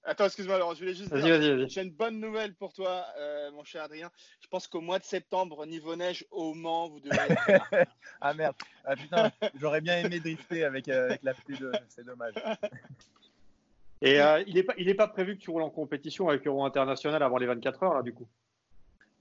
Attends, 0.07 0.25
excuse-moi, 0.25 0.55
alors 0.55 0.75
je 0.75 0.81
voulais 0.81 0.93
juste 0.93 1.11
dire, 1.15 1.67
j'ai 1.67 1.81
une 1.81 1.89
bonne 1.89 2.19
nouvelle 2.19 2.53
pour 2.53 2.73
toi, 2.73 3.05
euh, 3.17 3.49
mon 3.51 3.63
cher 3.63 3.83
Adrien. 3.83 4.11
Je 4.39 4.47
pense 4.47 4.67
qu'au 4.67 4.79
mois 4.79 4.99
de 4.99 5.03
septembre, 5.03 5.65
niveau 5.65 5.95
neige 5.95 6.23
au 6.29 6.53
Mans, 6.53 6.89
vous 6.89 6.99
devez. 6.99 7.17
ah 8.21 8.33
merde, 8.35 8.55
ah, 8.83 8.95
putain, 8.95 9.31
j'aurais 9.59 9.81
bien 9.81 9.97
aimé 9.97 10.19
drifter 10.19 10.63
avec, 10.63 10.89
euh, 10.89 11.05
avec 11.05 11.23
la 11.23 11.33
pluie 11.33 11.57
de. 11.57 11.71
C'est 11.89 12.05
dommage. 12.05 12.35
Et 14.01 14.21
euh, 14.21 14.43
il 14.45 14.53
n'est 14.55 14.63
pas, 14.63 14.73
il 14.77 14.89
est 14.89 14.95
pas 14.95 15.07
prévu 15.07 15.37
que 15.37 15.41
tu 15.41 15.49
roules 15.49 15.63
en 15.63 15.71
compétition 15.71 16.29
avec 16.29 16.45
Euro 16.45 16.63
International 16.65 17.23
avant 17.23 17.39
les 17.39 17.47
24 17.47 17.83
heures, 17.83 17.93
là, 17.95 18.03
du 18.03 18.13
coup? 18.13 18.27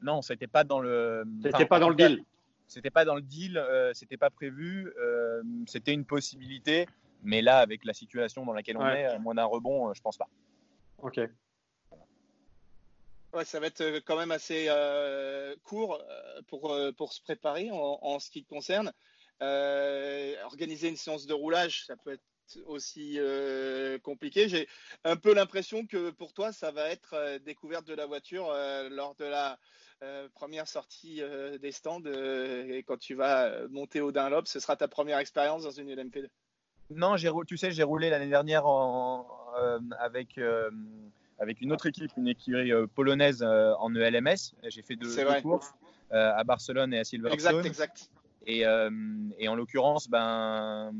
Non, 0.02 0.20
c'était 0.20 0.46
pas 0.46 0.64
dans 0.64 0.80
le. 0.80 1.24
C'était 1.42 1.64
pas 1.64 1.78
dans 1.78 1.88
le 1.88 1.94
deal. 1.94 2.22
C'était 2.66 2.90
pas 2.90 3.06
dans 3.06 3.14
le 3.14 3.22
deal, 3.22 3.62
c'était 3.94 4.18
pas 4.18 4.28
prévu. 4.28 4.92
c'était 5.66 5.94
une 5.94 6.04
possibilité, 6.04 6.88
mais 7.24 7.42
là, 7.42 7.58
avec 7.58 7.84
la 7.84 7.94
situation 7.94 8.44
dans 8.44 8.52
laquelle 8.52 8.76
on 8.76 8.86
est, 8.86 9.18
moins 9.18 9.34
d'un 9.34 9.44
rebond, 9.44 9.92
je 9.94 10.00
pense 10.00 10.16
pas. 10.16 10.28
Ok. 10.98 11.20
Ouais, 13.34 13.44
ça 13.44 13.58
va 13.58 13.66
être 13.66 13.80
euh, 13.80 14.00
quand 14.04 14.16
même 14.16 14.30
assez 14.30 14.66
euh, 14.68 15.56
court 15.64 16.00
euh, 16.08 16.42
pour, 16.46 16.72
pour 16.96 17.12
se 17.12 17.20
préparer 17.20 17.68
en, 17.72 18.20
ce 18.20 18.30
qui 18.30 18.44
te 18.44 18.48
concerne. 18.48 18.92
organiser 19.40 20.88
une 20.88 20.96
séance 20.96 21.26
de 21.26 21.34
roulage, 21.34 21.84
ça 21.86 21.96
peut 21.96 22.12
être 22.12 22.22
aussi 22.66 23.18
compliqué. 24.02 24.48
J'ai 24.48 24.68
un 25.02 25.16
peu 25.16 25.34
l'impression 25.34 25.86
que 25.86 26.10
pour 26.10 26.32
toi, 26.32 26.52
ça 26.52 26.70
va 26.70 26.90
être 26.90 27.38
découverte 27.38 27.86
de 27.86 27.94
la 27.94 28.06
voiture 28.06 28.52
lors 28.90 29.14
de 29.16 29.24
la 29.24 29.58
première 30.34 30.68
sortie 30.68 31.22
des 31.60 31.72
stands 31.72 32.04
et 32.04 32.84
quand 32.86 32.98
tu 32.98 33.14
vas 33.14 33.66
monter 33.68 34.02
au 34.02 34.12
Dunlop, 34.12 34.46
ce 34.46 34.60
sera 34.60 34.76
ta 34.76 34.88
première 34.88 35.18
expérience 35.18 35.62
dans 35.62 35.70
une 35.70 35.92
LMP2. 35.92 36.28
Non, 36.90 37.16
tu 37.46 37.56
sais, 37.56 37.70
j'ai 37.70 37.82
roulé 37.82 38.10
l'année 38.10 38.28
dernière 38.28 38.66
en, 38.66 39.26
euh, 39.58 39.78
avec, 39.98 40.38
euh, 40.38 40.70
avec 41.38 41.60
une 41.60 41.72
autre 41.72 41.86
équipe, 41.86 42.10
une 42.16 42.28
écurie 42.28 42.72
euh, 42.72 42.86
polonaise 42.86 43.42
en 43.42 43.94
ELMS. 43.94 44.54
J'ai 44.64 44.82
fait 44.82 44.96
deux, 44.96 45.14
courses 45.42 45.72
à 46.10 46.44
Barcelone 46.44 46.92
et 46.92 47.00
à 47.00 47.04
Silverstone. 47.04 47.64
Exact, 47.64 47.66
exact. 47.66 48.10
Et, 48.46 48.60
et 49.38 49.48
en 49.48 49.54
l'occurrence, 49.54 50.08
ben, 50.08 50.92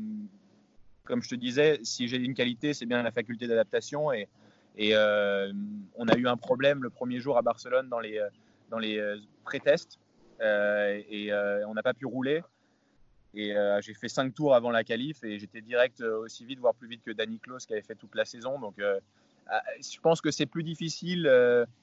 comme 1.03 1.21
je 1.21 1.29
te 1.29 1.35
disais, 1.35 1.79
si 1.83 2.07
j'ai 2.07 2.17
une 2.17 2.33
qualité, 2.33 2.73
c'est 2.73 2.85
bien 2.85 3.03
la 3.03 3.11
faculté 3.11 3.47
d'adaptation. 3.47 4.11
Et, 4.11 4.27
Et 4.77 4.95
on 4.95 6.07
a 6.07 6.17
eu 6.17 6.27
un 6.27 6.37
problème 6.37 6.83
le 6.83 6.89
premier 6.89 7.19
jour 7.19 7.37
à 7.37 7.41
Barcelone 7.41 7.87
dans 7.87 7.99
les, 7.99 8.19
dans 8.69 8.79
les 8.79 8.99
pré-tests 9.43 9.99
et 10.41 11.29
on 11.67 11.73
n'a 11.73 11.83
pas 11.83 11.93
pu 11.93 12.05
rouler. 12.05 12.41
Et 13.35 13.53
j'ai 13.81 13.93
fait 13.93 14.07
cinq 14.07 14.33
tours 14.33 14.55
avant 14.55 14.71
la 14.71 14.85
qualif 14.85 15.23
et 15.23 15.37
j'étais 15.39 15.61
direct 15.61 15.99
aussi 15.99 16.45
vite, 16.45 16.59
voire 16.59 16.73
plus 16.73 16.87
vite 16.87 17.01
que 17.05 17.11
Danny 17.11 17.37
Klaus 17.39 17.65
qui 17.65 17.73
avait 17.73 17.81
fait 17.81 17.95
toute 17.95 18.15
la 18.15 18.23
saison. 18.23 18.59
Donc 18.59 18.79
ah, 19.47 19.61
je 19.81 19.99
pense 19.99 20.21
que 20.21 20.31
c'est 20.31 20.45
plus 20.45 20.63
difficile 20.63 21.29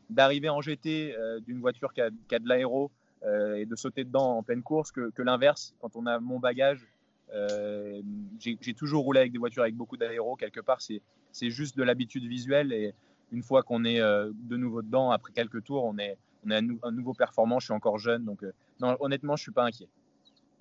d'arriver 0.09 0.49
en 0.49 0.63
GT 0.63 1.15
d'une 1.47 1.61
voiture 1.61 1.93
qui 1.93 2.01
a, 2.01 2.11
de 2.11 2.49
l'aéro 2.49 2.91
euh, 3.25 3.55
et 3.55 3.67
de 3.67 3.77
sauter 3.77 4.03
dedans 4.03 4.39
en 4.39 4.43
pleine 4.43 4.63
course 4.63 4.91
que, 4.91 5.23
l'inverse. 5.23 5.75
Quand 5.81 5.95
on 5.95 6.07
a 6.07 6.19
mon 6.19 6.41
bagage, 6.41 6.89
euh, 7.33 8.03
j'ai 8.41 8.75
toujours 8.75 9.05
roulé 9.05 9.21
avec 9.21 9.33
des 9.33 9.39
voitures 9.39 9.63
avec 9.63 9.77
beaucoup 9.77 9.97
d'aéro. 9.97 10.35
Quelque 10.35 10.61
part, 10.61 10.81
c'est 10.81 11.51
juste 11.51 11.77
de 11.77 11.85
l'habitude 11.85 12.25
visuelle. 12.25 12.73
Et 12.73 12.95
une 13.31 13.43
fois 13.43 13.63
qu'on 13.63 13.85
est 13.85 14.01
euh, 14.01 14.31
de 14.35 14.57
nouveau 14.57 14.83
dedans, 14.83 15.13
après 15.13 15.33
quelques 15.33 15.63
tours, 15.63 15.85
on 15.85 15.99
est, 15.99 16.19
un, 16.51 16.91
nouveau 16.91 17.15
performant. 17.15 17.61
Je 17.61 17.67
suis 17.67 17.75
encore 17.75 17.99
jeune. 17.99 18.25
Donc, 18.25 18.45
honnêtement, 18.81 19.37
je 19.37 19.43
ne 19.43 19.45
suis 19.45 19.53
pas 19.53 19.65
inquiet. 19.65 19.89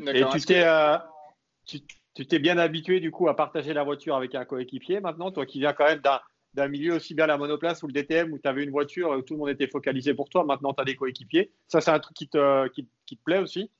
Et 0.08 0.24
tu 0.32 0.42
t'es 0.42 0.66
tu 2.14 2.28
t'es 2.28 2.40
bien 2.40 2.58
habitué 2.58 3.00
du 3.00 3.10
coup 3.10 3.30
à 3.30 3.36
partager 3.36 3.74
la 3.74 3.84
voiture 3.84 4.16
avec 4.16 4.36
un 4.36 4.44
coéquipier 4.44 5.00
maintenant, 5.00 5.32
toi 5.32 5.46
qui 5.46 5.60
viens 5.60 5.74
quand 5.74 5.86
même 5.86 6.00
d'un 6.00 6.20
d'un 6.54 6.68
milieu 6.68 6.96
aussi 6.96 7.14
bien 7.14 7.28
la 7.28 7.38
monoplace 7.38 7.82
ou 7.84 7.88
le 7.88 7.94
DTM 7.94 8.34
où 8.34 8.40
tu 8.40 8.48
avais 8.48 8.64
une 8.64 8.72
voiture 8.72 9.12
où 9.12 9.22
tout 9.22 9.36
le 9.36 9.40
monde 9.40 9.50
était 9.50 9.68
focalisé 9.68 10.14
pour 10.14 10.30
toi. 10.30 10.44
Maintenant, 10.44 10.74
tu 10.74 10.82
as 10.82 10.86
des 10.86 10.96
coéquipiers. 10.96 11.52
Ça, 11.68 11.82
c'est 11.82 11.92
un 11.92 12.00
truc 12.00 12.16
qui 12.16 12.28
te, 12.28 12.68
qui, 12.68 12.86
te 12.86 13.24
plaît 13.24 13.40
aussi? 13.40 13.72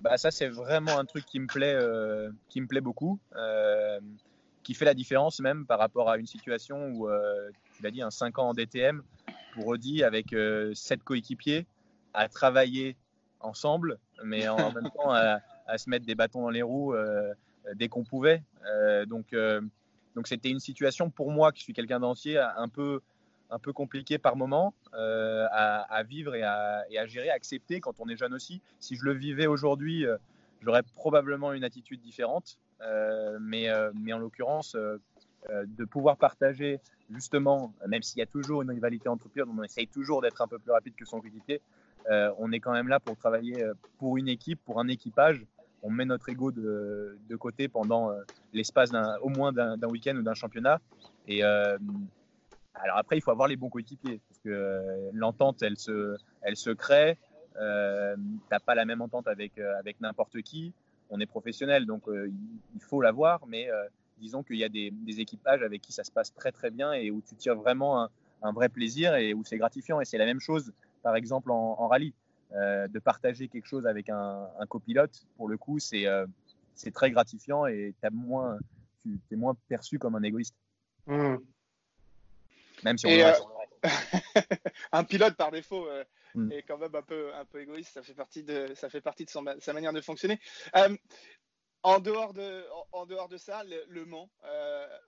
Bah, 0.00 0.16
Ça, 0.16 0.30
c'est 0.30 0.48
vraiment 0.48 0.98
un 0.98 1.04
truc 1.04 1.24
qui 1.24 1.38
me 1.38 1.46
plaît, 1.46 1.74
euh, 1.74 2.30
qui 2.48 2.60
me 2.60 2.66
plaît 2.66 2.80
beaucoup, 2.80 3.20
euh, 3.36 4.00
qui 4.64 4.74
fait 4.74 4.84
la 4.84 4.94
différence 4.94 5.40
même 5.40 5.66
par 5.66 5.78
rapport 5.78 6.10
à 6.10 6.18
une 6.18 6.26
situation 6.26 6.88
où, 6.88 7.08
euh, 7.08 7.48
tu 7.76 7.82
l'as 7.82 7.92
dit, 7.92 8.02
un 8.02 8.10
5 8.10 8.38
ans 8.40 8.48
en 8.48 8.54
DTM 8.54 9.02
pour 9.54 9.68
Audi 9.68 10.02
avec 10.02 10.34
7 10.74 11.02
coéquipiers 11.04 11.66
à 12.12 12.28
travailler 12.28 12.96
ensemble, 13.40 13.98
mais 14.24 14.48
en 14.48 14.72
même 14.72 14.90
temps 14.90 15.12
à, 15.12 15.38
à, 15.66 15.78
se 15.78 15.90
mettre 15.90 16.06
des 16.06 16.14
bâtons 16.14 16.42
dans 16.42 16.50
les 16.50 16.62
roues 16.62 16.94
dès 17.74 17.88
qu'on 17.88 18.04
pouvait. 18.04 18.42
donc, 19.06 19.34
donc 20.14 20.28
c'était 20.28 20.50
une 20.50 20.60
situation 20.60 21.10
pour 21.10 21.30
moi, 21.30 21.52
qui 21.52 21.62
suis 21.62 21.74
quelqu'un 21.74 22.00
d'ancier, 22.00 22.38
un 22.38 22.68
peu, 22.68 23.00
un 23.50 23.58
peu 23.58 23.72
compliqué 23.72 24.18
par 24.18 24.36
moment 24.36 24.74
euh, 24.94 25.46
à, 25.50 26.02
vivre 26.02 26.34
et 26.34 26.42
à, 26.42 27.06
gérer, 27.06 27.30
à 27.30 27.34
accepter 27.34 27.80
quand 27.80 28.00
on 28.00 28.08
est 28.08 28.16
jeune 28.16 28.34
aussi. 28.34 28.60
Si 28.80 28.96
je 28.96 29.04
le 29.04 29.12
vivais 29.12 29.46
aujourd'hui, 29.46 30.06
euh, 30.06 30.16
j'aurais 30.62 30.82
probablement 30.82 31.52
une 31.52 31.64
attitude 31.64 32.00
différente. 32.00 32.58
Euh, 32.82 33.38
mais, 33.40 33.68
mais 33.94 34.12
en 34.12 34.18
l'occurrence, 34.18 34.76
de 35.48 35.84
pouvoir 35.84 36.16
partager 36.16 36.80
justement, 37.10 37.72
même 37.86 38.02
s'il 38.02 38.18
y 38.18 38.22
a 38.22 38.26
toujours 38.26 38.62
une 38.62 38.70
rivalité 38.70 39.08
entre 39.08 39.28
pilotes, 39.28 39.48
on 39.56 39.62
essaye 39.62 39.86
toujours 39.86 40.20
d'être 40.20 40.42
un 40.42 40.48
peu 40.48 40.58
plus 40.58 40.72
rapide 40.72 40.94
que 40.96 41.04
son 41.04 41.20
coéquipier. 41.20 41.60
on 42.10 42.52
est 42.52 42.60
quand 42.60 42.72
même 42.72 42.88
là 42.88 43.00
pour 43.00 43.16
travailler 43.16 43.64
pour 43.98 44.16
une 44.16 44.28
équipe, 44.28 44.60
pour 44.64 44.80
un 44.80 44.88
équipage 44.88 45.46
on 45.82 45.90
met 45.90 46.04
notre 46.04 46.28
ego 46.28 46.50
de, 46.50 47.36
côté 47.38 47.68
pendant 47.68 48.10
euh, 48.10 48.22
l'espace 48.52 48.90
au 49.22 49.28
moins 49.28 49.52
d'un 49.52 49.88
week-end 49.88 50.16
ou 50.16 50.22
d'un 50.22 50.34
championnat. 50.34 50.80
Et 51.28 51.44
euh, 51.44 51.78
alors 52.74 52.98
après, 52.98 53.16
il 53.16 53.20
faut 53.20 53.30
avoir 53.30 53.48
les 53.48 53.56
bons 53.56 53.68
coéquipiers 53.68 54.20
parce 54.28 54.40
que 54.40 54.48
euh, 54.48 55.10
l'entente, 55.12 55.62
elle 55.62 55.76
se, 55.76 56.16
elle 56.42 56.56
se 56.56 56.70
crée. 56.70 57.18
Euh, 57.60 58.16
T'as 58.50 58.60
pas 58.60 58.74
la 58.74 58.84
même 58.84 59.00
entente 59.00 59.28
avec 59.28 59.58
avec 59.58 60.00
n'importe 60.00 60.40
qui. 60.42 60.72
On 61.08 61.20
est 61.20 61.26
professionnel, 61.26 61.86
donc 61.86 62.02
il 62.08 62.82
faut 62.82 63.00
l'avoir. 63.00 63.46
Mais 63.46 63.68
disons 64.18 64.42
qu'il 64.42 64.56
y 64.56 64.64
a 64.64 64.68
des, 64.68 64.92
équipages 65.20 65.62
avec 65.62 65.80
qui 65.80 65.92
ça 65.92 66.02
se 66.02 66.10
passe 66.10 66.34
très 66.34 66.52
très 66.52 66.70
bien 66.70 66.92
et 66.92 67.10
où 67.10 67.22
tu 67.22 67.36
tires 67.36 67.54
vraiment 67.54 68.08
un, 68.42 68.52
vrai 68.52 68.68
plaisir 68.68 69.14
et 69.14 69.32
où 69.32 69.44
c'est 69.44 69.56
gratifiant. 69.56 70.00
Et 70.00 70.04
c'est 70.04 70.18
la 70.18 70.26
même 70.26 70.40
chose, 70.40 70.72
par 71.02 71.14
exemple, 71.14 71.52
en 71.52 71.86
rallye. 71.86 72.12
Euh, 72.52 72.86
de 72.86 73.00
partager 73.00 73.48
quelque 73.48 73.66
chose 73.66 73.86
avec 73.86 74.08
un, 74.08 74.48
copilote, 74.68 75.26
pour 75.36 75.48
le 75.48 75.58
coup, 75.58 75.80
c'est 75.80 76.06
euh, 76.06 76.26
très 76.94 77.10
gratifiant 77.10 77.66
et 77.66 77.92
as 78.02 78.10
moins, 78.10 78.56
tu 79.02 79.18
es 79.32 79.36
moins 79.36 79.56
perçu 79.68 79.98
comme 79.98 80.14
un 80.14 80.22
égoïste. 80.22 80.54
Mmh. 81.06 81.36
Même 82.84 82.98
si 82.98 83.06
on 83.06 83.10
euh, 83.10 83.32
un 84.92 85.04
pilote 85.04 85.34
par 85.34 85.50
défaut 85.50 85.88
mmh. 86.34 86.52
est 86.52 86.62
quand 86.62 86.78
même 86.78 86.94
un 86.94 87.02
peu, 87.02 87.34
un 87.34 87.44
peu 87.44 87.60
égoïste. 87.60 87.92
Ça 87.92 88.02
fait 88.02 88.14
partie 88.14 88.44
de, 88.44 88.72
ça 88.74 88.88
fait 88.90 89.00
partie 89.00 89.24
de 89.24 89.30
son, 89.30 89.44
sa 89.58 89.72
manière 89.72 89.92
de 89.92 90.00
fonctionner. 90.00 90.38
En 91.86 92.00
dehors 92.00 92.34
de, 92.34 92.64
en, 92.90 93.06
dehors 93.06 93.28
de 93.28 93.36
ça, 93.36 93.62
le, 93.62 94.04
Mans, 94.06 94.28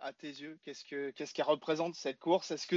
à 0.00 0.12
tes 0.12 0.28
yeux, 0.28 0.56
qu'est-ce 0.62 0.84
que 0.84 1.10
qu'est-ce 1.10 1.34
qu'elle 1.34 1.44
représente 1.44 1.96
cette 1.96 2.20
course? 2.20 2.52
Est-ce 2.52 2.68
que, 2.68 2.76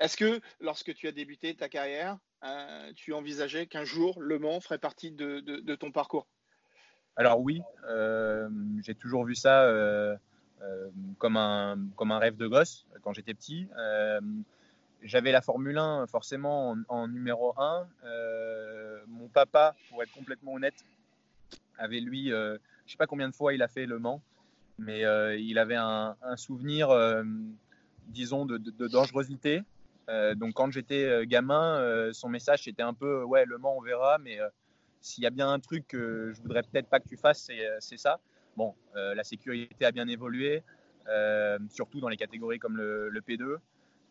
est-ce 0.00 0.18
que 0.18 0.42
lorsque 0.60 0.94
tu 0.94 1.08
as 1.08 1.12
débuté 1.12 1.56
ta 1.56 1.70
carrière, 1.70 2.18
euh, 2.44 2.92
tu 2.94 3.14
envisageais 3.14 3.66
qu'un 3.66 3.84
jour 3.84 4.20
Le 4.20 4.38
Mans 4.38 4.60
ferait 4.60 4.76
partie 4.76 5.12
de, 5.12 5.74
ton 5.76 5.90
parcours? 5.92 6.26
Alors 7.16 7.40
oui, 7.40 7.62
euh, 7.88 8.50
j'ai 8.82 8.94
toujours 8.94 9.24
vu 9.24 9.34
ça 9.34 9.62
euh, 9.62 10.14
comme, 11.16 11.38
un, 11.38 11.78
comme 11.96 12.12
un 12.12 12.18
rêve 12.18 12.36
de 12.36 12.48
gosse 12.48 12.84
quand 13.00 13.14
j'étais 13.14 13.32
petit. 13.32 13.66
J'avais 15.00 15.32
la 15.32 15.40
Formule 15.40 15.78
1 15.78 16.06
forcément 16.08 16.76
en, 16.88 17.08
numéro 17.08 17.54
1. 17.56 17.88
mon 19.06 19.28
papa, 19.28 19.74
pour 19.88 20.02
être 20.02 20.12
complètement 20.12 20.52
honnête, 20.52 20.84
avait 21.78 22.00
lui, 22.00 22.30
je 22.88 22.92
sais 22.94 22.98
pas 22.98 23.06
combien 23.06 23.28
de 23.28 23.34
fois 23.34 23.54
il 23.54 23.62
a 23.62 23.68
fait 23.68 23.86
Le 23.86 24.00
Mans, 24.00 24.20
mais 24.78 25.02
il 25.40 25.58
avait 25.58 25.76
un, 25.76 26.16
souvenir, 26.36 26.88
disons, 28.08 28.46
de, 28.46 28.58
de 28.58 28.88
dangerosité 28.88 29.62
euh, 30.08 30.34
donc 30.34 30.54
quand 30.54 30.70
j'étais 30.70 31.04
euh, 31.04 31.24
gamin, 31.26 31.78
euh, 31.78 32.12
son 32.12 32.28
message 32.28 32.64
c'était 32.64 32.82
un 32.82 32.94
peu 32.94 33.22
ouais 33.24 33.44
le 33.44 33.58
Mans 33.58 33.76
on 33.76 33.82
verra, 33.82 34.18
mais 34.18 34.38
s'il 35.00 35.22
y 35.24 35.26
a 35.26 35.30
bien 35.30 35.50
un 35.50 35.60
truc 35.60 35.86
que 35.86 36.32
je 36.32 36.40
voudrais 36.42 36.62
peut-être 36.62 36.88
pas 36.88 37.00
que 37.00 37.08
tu 37.08 37.16
fasses, 37.16 37.50
c'est 37.80 37.96
ça. 37.96 38.18
Bon, 38.56 38.74
la 38.94 39.22
sécurité 39.22 39.84
a 39.84 39.92
bien 39.92 40.08
évolué, 40.08 40.64
surtout 41.70 42.00
dans 42.00 42.08
les 42.08 42.16
catégories 42.16 42.58
comme 42.58 42.76
le, 42.76 43.20
P2. 43.20 43.58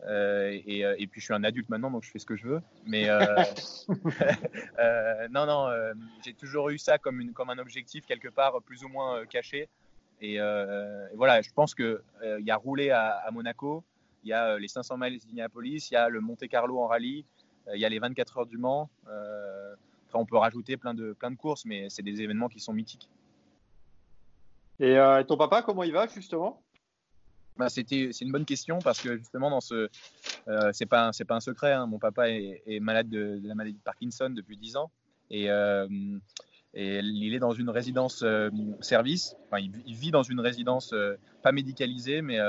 Et, 0.06 1.08
puis 1.10 1.22
je 1.22 1.26
suis 1.26 1.34
un 1.34 1.44
adulte 1.44 1.70
maintenant, 1.70 1.92
donc 1.92 2.04
je 2.04 2.12
fais 2.12 2.20
ce 2.20 2.26
que 2.26 2.36
je 2.36 2.48
veux. 2.48 2.62
Mais 2.86 3.08
non, 5.32 5.46
non, 5.46 5.70
j'ai 6.24 6.34
toujours 6.34 6.70
eu 6.70 6.78
ça 6.78 6.98
comme, 6.98 7.22
une, 7.22 7.34
comme 7.34 7.50
un 7.50 7.58
objectif 7.58 8.06
quelque 8.06 8.30
part 8.30 8.62
plus 8.62 8.84
ou 8.84 8.90
moins 8.90 9.26
caché. 9.26 9.70
Et, 10.22 10.40
voilà, 11.16 11.42
je 11.42 11.52
pense 11.52 11.76
qu'il 11.76 12.00
il 12.24 12.46
y 12.46 12.52
a 12.52 12.58
roulé 12.58 12.92
à 12.92 13.28
Monaco, 13.32 13.84
il 14.28 14.32
y 14.32 14.34
a 14.34 14.50
euh, 14.50 14.60
les 14.60 14.68
500 14.68 14.98
miles 14.98 15.20
d'Indianapolis, 15.20 15.90
il 15.90 15.94
y 15.94 15.98
a 15.98 16.10
le 16.10 16.20
Monte 16.20 16.48
Carlo 16.50 16.80
en 16.80 16.88
rallye, 16.88 17.26
euh, 17.68 17.76
il 17.76 17.80
y 17.80 17.86
a 17.86 17.90
les 17.90 18.00
24 18.00 18.40
heures 18.40 18.46
du 18.46 18.58
Mans. 18.58 18.90
Euh, 19.08 19.74
on 20.14 20.26
peut 20.26 20.38
rajouter 20.38 20.78
plein 20.78 20.94
de, 20.94 21.14
plein 21.14 21.32
de 21.32 21.38
courses, 21.38 21.64
mais 21.64 21.90
c'est 21.90 22.02
des 22.02 22.22
événements 22.22 22.50
qui 22.50 22.60
sont 22.60 22.74
mythiques. 22.74 23.10
Et 24.80 24.98
ton 25.28 25.38
papa, 25.38 25.62
comment 25.62 25.84
il 25.84 25.92
va 25.92 26.08
justement? 26.08 26.62
Bah, 27.58 27.70
c'était, 27.70 28.10
c'est 28.12 28.26
une 28.26 28.32
bonne 28.32 28.46
question 28.46 28.80
parce 28.80 29.02
que 29.02 29.18
justement 29.18 29.50
dans 29.50 29.62
ce, 29.62 29.90
c'est 30.72 30.86
pas 30.86 31.12
c'est 31.14 31.26
pas 31.26 31.36
un 31.36 31.42
secret. 31.42 31.74
Hein. 31.74 31.88
mon 31.88 32.00
papa 32.00 32.30
est, 32.30 32.80
malade 32.80 33.10
de, 33.10 33.40
la 33.44 33.56
maladie 33.56 33.78
de 33.78 33.84
Parkinson 33.84 34.30
depuis 34.30 34.58
10 34.58 34.78
ans 34.78 34.92
et, 35.30 35.46
et 36.74 37.00
il 37.00 37.34
est 37.34 37.40
dans 37.40 37.54
une 37.54 37.70
résidence 37.70 38.24
service. 38.82 39.36
Enfin, 39.48 39.60
il, 39.60 39.96
vit 39.96 40.12
dans 40.12 40.24
une 40.24 40.40
résidence 40.40 40.94
pas 41.44 41.52
médicalisée 41.52 42.22
mais 42.22 42.40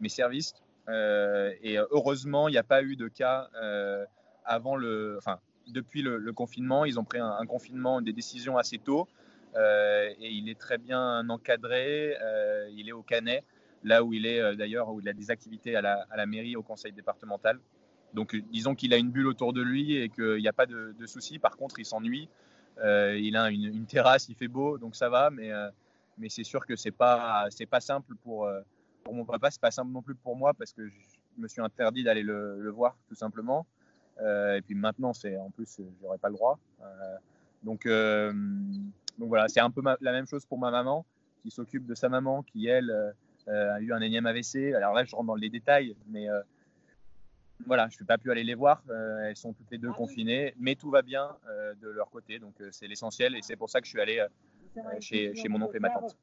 mais 0.00 0.08
service 0.08 0.54
euh, 0.88 1.52
et 1.62 1.78
heureusement, 1.78 2.48
il 2.48 2.52
n'y 2.52 2.58
a 2.58 2.64
pas 2.64 2.82
eu 2.82 2.96
de 2.96 3.08
cas 3.08 3.48
euh, 3.56 4.04
avant 4.44 4.76
le, 4.76 5.16
enfin, 5.18 5.38
depuis 5.68 6.02
le, 6.02 6.32
confinement. 6.32 6.84
Ils 6.84 6.98
ont 6.98 7.04
pris 7.04 7.18
un, 7.18 7.46
confinement, 7.46 8.00
des 8.00 8.12
décisions 8.12 8.58
assez 8.58 8.78
tôt. 8.78 9.08
Euh, 9.56 10.10
et 10.20 10.30
il 10.30 10.48
est 10.48 10.58
très 10.58 10.78
bien 10.78 11.28
encadré. 11.28 12.16
il 12.72 12.88
est 12.88 12.92
au 12.92 13.02
Canet, 13.02 13.44
là 13.84 14.02
où 14.02 14.12
il 14.12 14.26
est 14.26 14.56
d'ailleurs, 14.56 14.88
où 14.90 15.00
il 15.00 15.08
a 15.08 15.12
des 15.12 15.30
activités 15.30 15.76
à 15.76 15.82
la, 15.82 16.06
à 16.10 16.16
la 16.16 16.26
mairie, 16.26 16.56
au 16.56 16.62
conseil 16.62 16.92
départemental. 16.92 17.60
Donc, 18.14 18.36
disons 18.50 18.74
qu'il 18.74 18.92
a 18.94 18.96
une 18.96 19.10
bulle 19.10 19.26
autour 19.26 19.52
de 19.52 19.62
lui 19.62 19.96
et 19.96 20.08
qu'il 20.08 20.36
n'y 20.36 20.48
a 20.48 20.52
pas 20.52 20.66
de, 20.66 20.94
de 20.98 21.06
soucis. 21.06 21.38
Par 21.38 21.56
contre, 21.56 21.78
il 21.78 21.84
s'ennuie. 21.84 22.28
il 22.78 23.36
a 23.36 23.50
une, 23.50 23.86
terrasse, 23.86 24.28
il 24.28 24.34
fait 24.34 24.48
beau, 24.48 24.78
donc 24.78 24.96
ça 24.96 25.08
va. 25.08 25.30
Mais, 25.30 25.50
mais 26.18 26.28
c'est 26.28 26.44
sûr 26.44 26.64
que 26.64 26.76
c'est 26.76 26.92
pas, 26.92 27.48
pas 27.70 27.80
simple 27.80 28.14
pour, 28.22 28.48
pour 29.04 29.14
mon 29.14 29.24
papa, 29.24 29.50
c'est 29.50 29.60
pas 29.60 29.70
simple 29.70 29.92
non 29.92 30.02
plus 30.02 30.14
pour 30.14 30.34
moi 30.34 30.54
parce 30.54 30.72
que 30.72 30.88
je 30.88 31.42
me 31.42 31.46
suis 31.46 31.60
interdit 31.60 32.02
d'aller 32.02 32.22
le, 32.22 32.70
voir 32.70 32.96
tout 33.08 33.14
simplement. 33.14 33.66
Euh, 34.20 34.56
et 34.56 34.62
puis 34.62 34.74
maintenant, 34.74 35.12
en 35.12 35.50
plus, 35.50 35.80
j'aurais 36.00 36.18
pas 36.18 36.28
le 36.28 36.34
droit. 36.34 36.58
Euh, 36.82 37.16
donc, 37.62 37.86
euh, 37.86 38.32
donc 39.18 39.28
voilà, 39.28 39.48
c'est 39.48 39.60
un 39.60 39.70
peu 39.70 39.82
la 40.00 40.12
même 40.12 40.26
chose 40.26 40.44
pour 40.46 40.58
ma 40.58 40.70
maman 40.70 41.04
qui 41.42 41.50
s'occupe 41.50 41.86
de 41.86 41.94
sa 41.94 42.08
maman 42.08 42.42
qui 42.42 42.66
elle 42.66 43.14
a 43.46 43.80
eu 43.80 43.92
un 43.92 44.00
énième 44.00 44.26
AVC. 44.26 44.74
Alors 44.74 44.94
là, 44.94 45.04
je 45.04 45.14
rentre 45.14 45.26
dans 45.26 45.34
les 45.34 45.50
détails, 45.50 45.96
mais 46.08 46.26
voilà, 47.66 47.88
je 47.88 47.96
ne 47.96 47.98
peux 48.00 48.04
pas 48.04 48.18
plus 48.18 48.30
aller 48.30 48.44
les 48.44 48.54
voir. 48.54 48.82
elles 49.22 49.36
sont 49.36 49.52
toutes 49.52 49.70
les 49.70 49.78
deux 49.78 49.92
confinées, 49.92 50.54
mais 50.58 50.74
tout 50.74 50.90
va 50.90 51.02
bien 51.02 51.28
de 51.80 51.88
leur 51.88 52.10
côté, 52.10 52.38
donc 52.38 52.54
c'est 52.70 52.86
l'essentiel 52.86 53.36
et 53.36 53.42
c'est 53.42 53.56
pour 53.56 53.70
ça 53.70 53.80
que 53.80 53.86
je 53.86 53.90
suis 53.90 54.00
allé 54.00 54.24
chez, 55.00 55.34
chez 55.34 55.48
mon 55.48 55.62
oncle 55.62 55.76
et 55.76 55.80
ma 55.80 55.90
tante. 55.90 56.16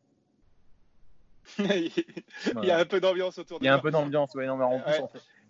il 1.60 2.64
y 2.64 2.72
a 2.72 2.78
un 2.78 2.86
peu 2.86 3.00
d'ambiance 3.00 3.38
autour 3.38 3.60
de 3.60 3.64
Il 3.64 3.68
y 3.68 3.70
a 3.70 3.76
un 3.76 3.80
peu 3.80 3.92
d'ambiance, 3.92 4.32
oui. 4.36 4.46
Non, 4.46 4.58
mais 4.58 4.64
en 4.64 4.80
plus, 4.80 4.94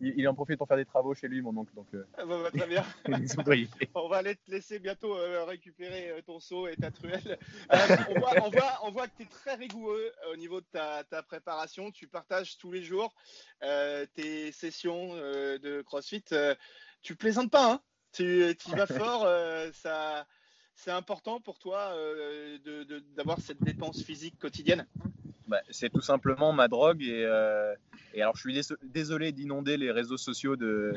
il, 0.01 0.27
en 0.27 0.33
profite 0.33 0.57
pour 0.57 0.67
faire 0.67 0.77
des 0.77 0.85
travaux 0.85 1.13
chez 1.13 1.27
lui, 1.27 1.41
mon 1.41 1.55
oncle. 1.55 1.73
Donc, 1.75 1.87
euh, 1.93 2.05
ah, 2.17 2.25
bah, 2.25 2.41
bah, 2.43 2.51
très 2.51 2.67
bien. 2.67 2.83
on 3.95 4.09
va 4.09 4.17
aller 4.17 4.35
te 4.35 4.51
laisser 4.51 4.79
bientôt 4.79 5.15
euh, 5.15 5.43
récupérer 5.45 6.09
euh, 6.09 6.21
ton 6.21 6.39
seau 6.39 6.67
et 6.67 6.75
ta 6.75 6.91
truelle. 6.91 7.37
on, 7.69 8.19
voit, 8.19 8.33
on, 8.43 8.49
voit, 8.49 8.79
on, 8.83 8.91
voit, 8.91 9.07
que 9.07 9.17
tu 9.17 9.23
es 9.23 9.27
très 9.27 9.55
rigoureux 9.55 10.11
au 10.31 10.35
niveau 10.35 10.61
de 10.61 10.65
ta, 10.71 11.03
ta, 11.03 11.23
préparation. 11.23 11.91
Tu 11.91 12.07
partages 12.07 12.57
tous 12.57 12.71
les 12.71 12.83
jours 12.83 13.13
tes 14.15 14.51
sessions 14.51 15.15
de 15.15 15.81
CrossFit. 15.83 16.25
tu 17.01 17.15
plaisantes 17.15 17.51
pas, 17.51 17.73
hein 17.73 17.81
tu, 18.11 18.55
tu 18.57 18.71
vas 18.71 18.87
fort. 18.87 19.27
ça 19.73 20.25
c'est 20.73 20.91
important 20.91 21.39
pour 21.39 21.59
toi 21.59 21.93
d'avoir 23.15 23.39
cette 23.39 23.61
dépense 23.61 24.01
physique 24.01 24.39
quotidienne 24.39 24.87
bah, 25.51 25.59
c'est 25.69 25.89
tout 25.89 25.99
simplement 25.99 26.53
ma 26.53 26.69
drogue. 26.69 27.03
Et, 27.03 27.25
euh, 27.25 27.75
alors, 28.15 28.37
je 28.37 28.39
suis 28.39 28.75
désolé 28.83 29.33
d'inonder 29.33 29.75
les 29.75 29.91
réseaux 29.91 30.15
sociaux 30.15 30.55
de, 30.55 30.93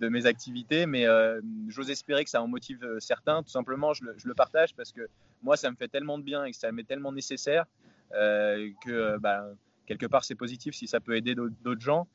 mes 0.00 0.24
activités, 0.24 0.86
mais 0.86 1.06
euh, 1.06 1.42
j'ose 1.68 1.90
espérer 1.90 2.24
que 2.24 2.30
ça 2.30 2.40
en 2.40 2.48
motive 2.48 2.82
euh, 2.82 3.00
certains. 3.00 3.42
Tout 3.42 3.50
simplement, 3.50 3.92
je 3.92 4.04
le, 4.24 4.34
partage 4.34 4.74
parce 4.74 4.92
que 4.92 5.02
moi, 5.42 5.58
ça 5.58 5.70
me 5.70 5.76
fait 5.76 5.88
tellement 5.88 6.16
de 6.16 6.22
bien 6.22 6.46
et 6.46 6.52
que 6.52 6.56
ça 6.56 6.72
m'est 6.72 6.84
tellement 6.84 7.12
nécessaire 7.12 7.66
que 8.10 9.18
bah, 9.18 9.44
quelque 9.84 10.06
part, 10.06 10.24
c'est 10.24 10.34
positif 10.34 10.74
si 10.74 10.86
ça 10.86 11.00
peut 11.00 11.14
aider 11.14 11.34
d'autres 11.34 11.82
gens. 11.82 12.08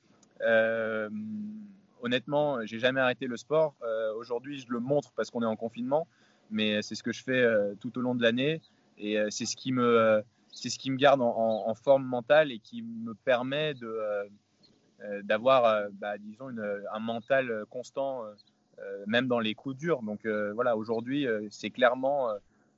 honnêtement, 2.02 2.66
j'ai 2.66 2.80
jamais 2.80 3.02
arrêté 3.02 3.28
le 3.28 3.38
sport. 3.38 3.76
Aujourd'hui, 4.18 4.58
je 4.58 4.66
le 4.70 4.80
montre 4.80 5.12
parce 5.16 5.30
qu'on 5.30 5.44
est 5.44 5.52
en 5.54 5.56
confinement, 5.56 6.08
mais 6.50 6.82
c'est 6.82 6.96
ce 6.96 7.04
que 7.04 7.12
je 7.12 7.22
fais 7.22 7.46
tout 7.80 7.96
au 8.00 8.02
long 8.02 8.16
de 8.16 8.24
l'année 8.24 8.62
et 8.98 9.20
c'est 9.30 9.46
ce 9.46 9.56
qui 9.56 9.72
me 9.72 10.24
c'est 10.54 10.70
ce 10.70 10.80
qui 10.80 10.92
me 10.92 10.98
garde 10.98 11.22
en, 11.22 11.74
forme 11.76 12.06
mentale 12.06 12.52
et 12.52 12.60
qui 12.60 12.84
me 12.84 13.14
permet 13.14 13.74
de, 13.74 13.88
euh, 13.88 14.24
euh, 15.02 15.22
d'avoir, 15.24 15.66
euh, 15.66 15.90
bah, 15.94 16.18
disons, 16.18 16.50
un 16.92 17.00
mental 17.00 17.66
constant, 17.70 18.24
même 19.08 19.28
dans 19.28 19.40
les 19.40 19.56
coups 19.56 19.76
durs. 19.76 20.02
Donc 20.04 20.26
voilà, 20.26 20.78
aujourd'hui, 20.78 21.28
c'est 21.50 21.72
clairement 21.72 22.30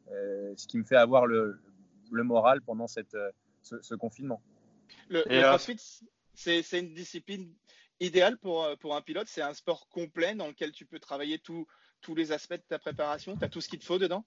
ce 0.10 0.68
qui 0.68 0.78
me 0.78 0.84
fait 0.84 0.96
avoir 0.96 1.26
le, 1.26 1.60
le 2.12 2.24
moral 2.24 2.62
pendant 2.62 2.88
cette, 2.88 3.18
ce, 3.62 3.96
confinement. 3.96 4.42
Le, 5.10 5.24
CrossFit, 5.24 5.78
c'est, 6.34 6.80
une 6.80 6.94
discipline 6.94 7.54
idéale 8.00 8.38
pour, 8.38 8.68
pour 8.80 8.96
un 8.96 9.02
pilote. 9.02 9.28
C'est 9.28 9.42
un 9.42 9.54
sport 9.54 9.88
complet 9.90 10.34
dans 10.36 10.48
lequel 10.48 10.72
tu 10.72 10.86
peux 10.86 11.00
travailler 11.00 11.40
tous 11.40 12.16
les 12.16 12.32
aspects 12.32 12.54
de 12.54 12.64
ta 12.68 12.80
préparation. 12.80 13.36
Tu 13.36 13.44
as 13.44 13.50
tout 13.50 13.62
ce 13.62 13.68
qu'il 13.68 13.80
te 13.80 13.86
faut 13.86 14.00
dedans? 14.00 14.26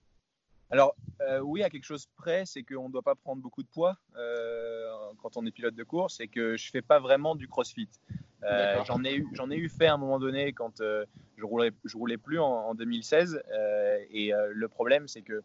Alors 0.71 0.95
euh, 1.21 1.41
oui, 1.41 1.63
à 1.63 1.71
quelque 1.71 1.85
chose 1.85 2.07
près, 2.17 2.45
c'est 2.47 2.63
qu'on 2.63 2.89
ne 2.89 2.93
doit 2.93 3.03
pas 3.03 3.15
prendre 3.15 3.43
beaucoup 3.43 3.63
de 3.63 3.69
poids 3.69 3.97
euh, 4.17 4.87
quand 5.23 5.37
on 5.37 5.47
est 5.47 5.51
pilote 5.51 5.75
de 5.75 5.85
course 5.85 6.21
et 6.21 6.29
que 6.29 6.57
je 6.57 6.71
fais 6.71 6.83
pas 6.83 7.01
vraiment 7.01 7.35
du 7.35 7.49
crossfit. 7.49 7.89
Euh, 8.45 8.85
j'en 8.87 9.03
ai 9.03 9.17
eu, 9.17 9.27
j'en 9.33 9.51
ai 9.51 9.57
eu 9.57 9.69
fait 9.69 9.87
à 9.87 9.95
un 9.95 9.97
moment 9.97 10.21
donné 10.21 10.53
quand 10.53 10.81
je 10.81 11.45
roulais, 11.45 11.73
je 11.85 11.97
roulais 11.97 12.19
plus 12.19 12.39
en, 12.39 12.73
2016 12.75 13.43
et 14.11 14.33
le 14.51 14.69
problème 14.69 15.09
c'est 15.09 15.23
que 15.23 15.43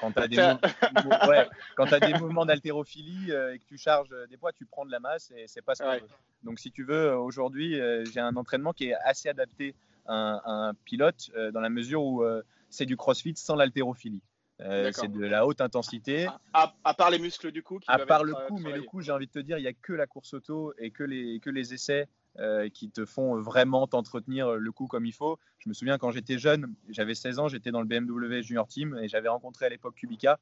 quand 0.00 0.12
tu 0.12 0.20
as 0.20 0.28
des, 0.28 0.36
ouais, 1.28 1.48
as 1.78 2.00
des 2.00 2.14
mouvements 2.14 2.46
d'haltérophilie 2.46 3.32
et 3.32 3.58
que 3.58 3.64
tu 3.66 3.78
charges 3.78 4.14
des 4.30 4.36
poids, 4.36 4.52
tu 4.52 4.64
prends 4.64 4.86
de 4.86 4.92
la 4.92 5.00
masse 5.00 5.32
et 5.36 5.46
c'est 5.48 5.62
pas 5.62 5.74
ce 5.74 5.82
qu'on 5.82 5.92
veut. 5.94 6.08
Donc 6.44 6.60
si 6.60 6.70
tu 6.70 6.84
veux, 6.84 7.16
aujourd'hui 7.16 7.80
j'ai 8.12 8.20
un 8.20 8.36
entraînement 8.36 8.72
qui 8.72 8.90
est 8.90 8.94
assez 8.94 9.28
adapté 9.28 9.74
à 10.06 10.68
un, 10.68 10.74
pilote 10.84 11.32
dans 11.52 11.60
la 11.60 11.70
mesure 11.70 12.04
où 12.04 12.24
c'est 12.70 12.86
du 12.86 12.96
crossfit 12.96 13.34
sans 13.34 13.56
l'haltérophilie. 13.56 14.22
Euh, 14.62 14.90
c'est 14.92 15.10
de 15.10 15.24
la 15.24 15.46
haute 15.46 15.60
intensité. 15.60 16.26
À, 16.54 16.94
part 16.94 17.10
les 17.10 17.18
muscles 17.18 17.52
du 17.52 17.62
coup. 17.62 17.78
à 17.86 17.98
part 17.98 18.24
le 18.24 18.34
euh, 18.34 18.46
coup, 18.46 18.58
mais 18.58 18.72
le 18.72 18.82
coup, 18.82 19.02
j'ai 19.02 19.12
envie 19.12 19.26
de 19.26 19.32
te 19.32 19.38
dire, 19.38 19.58
il 19.58 19.62
n'y 19.62 19.68
a 19.68 19.74
que 19.74 19.92
la 19.92 20.06
course 20.06 20.32
auto 20.34 20.72
et 20.78 20.90
que 20.90 21.04
les, 21.04 21.40
que 21.40 21.50
les 21.50 21.74
essais 21.74 22.08
euh, 22.38 22.68
qui 22.70 22.90
te 22.90 23.04
font 23.04 23.38
vraiment 23.40 23.86
t'entretenir 23.86 24.54
le 24.54 24.72
coup 24.72 24.86
comme 24.86 25.04
il 25.04 25.12
faut. 25.12 25.38
Je 25.58 25.68
me 25.68 25.74
souviens 25.74 25.98
quand 25.98 26.10
j'étais 26.10 26.38
jeune, 26.38 26.74
j'avais 26.88 27.14
16 27.14 27.38
ans, 27.38 27.48
j'étais 27.48 27.70
dans 27.70 27.82
le 27.82 27.86
BMW 27.86 28.42
Junior 28.42 28.66
Team 28.66 28.98
et 29.02 29.08
j'avais 29.08 29.28
rencontré 29.28 29.66
à 29.66 29.68
l'époque 29.68 29.96
Kubica 29.96 30.38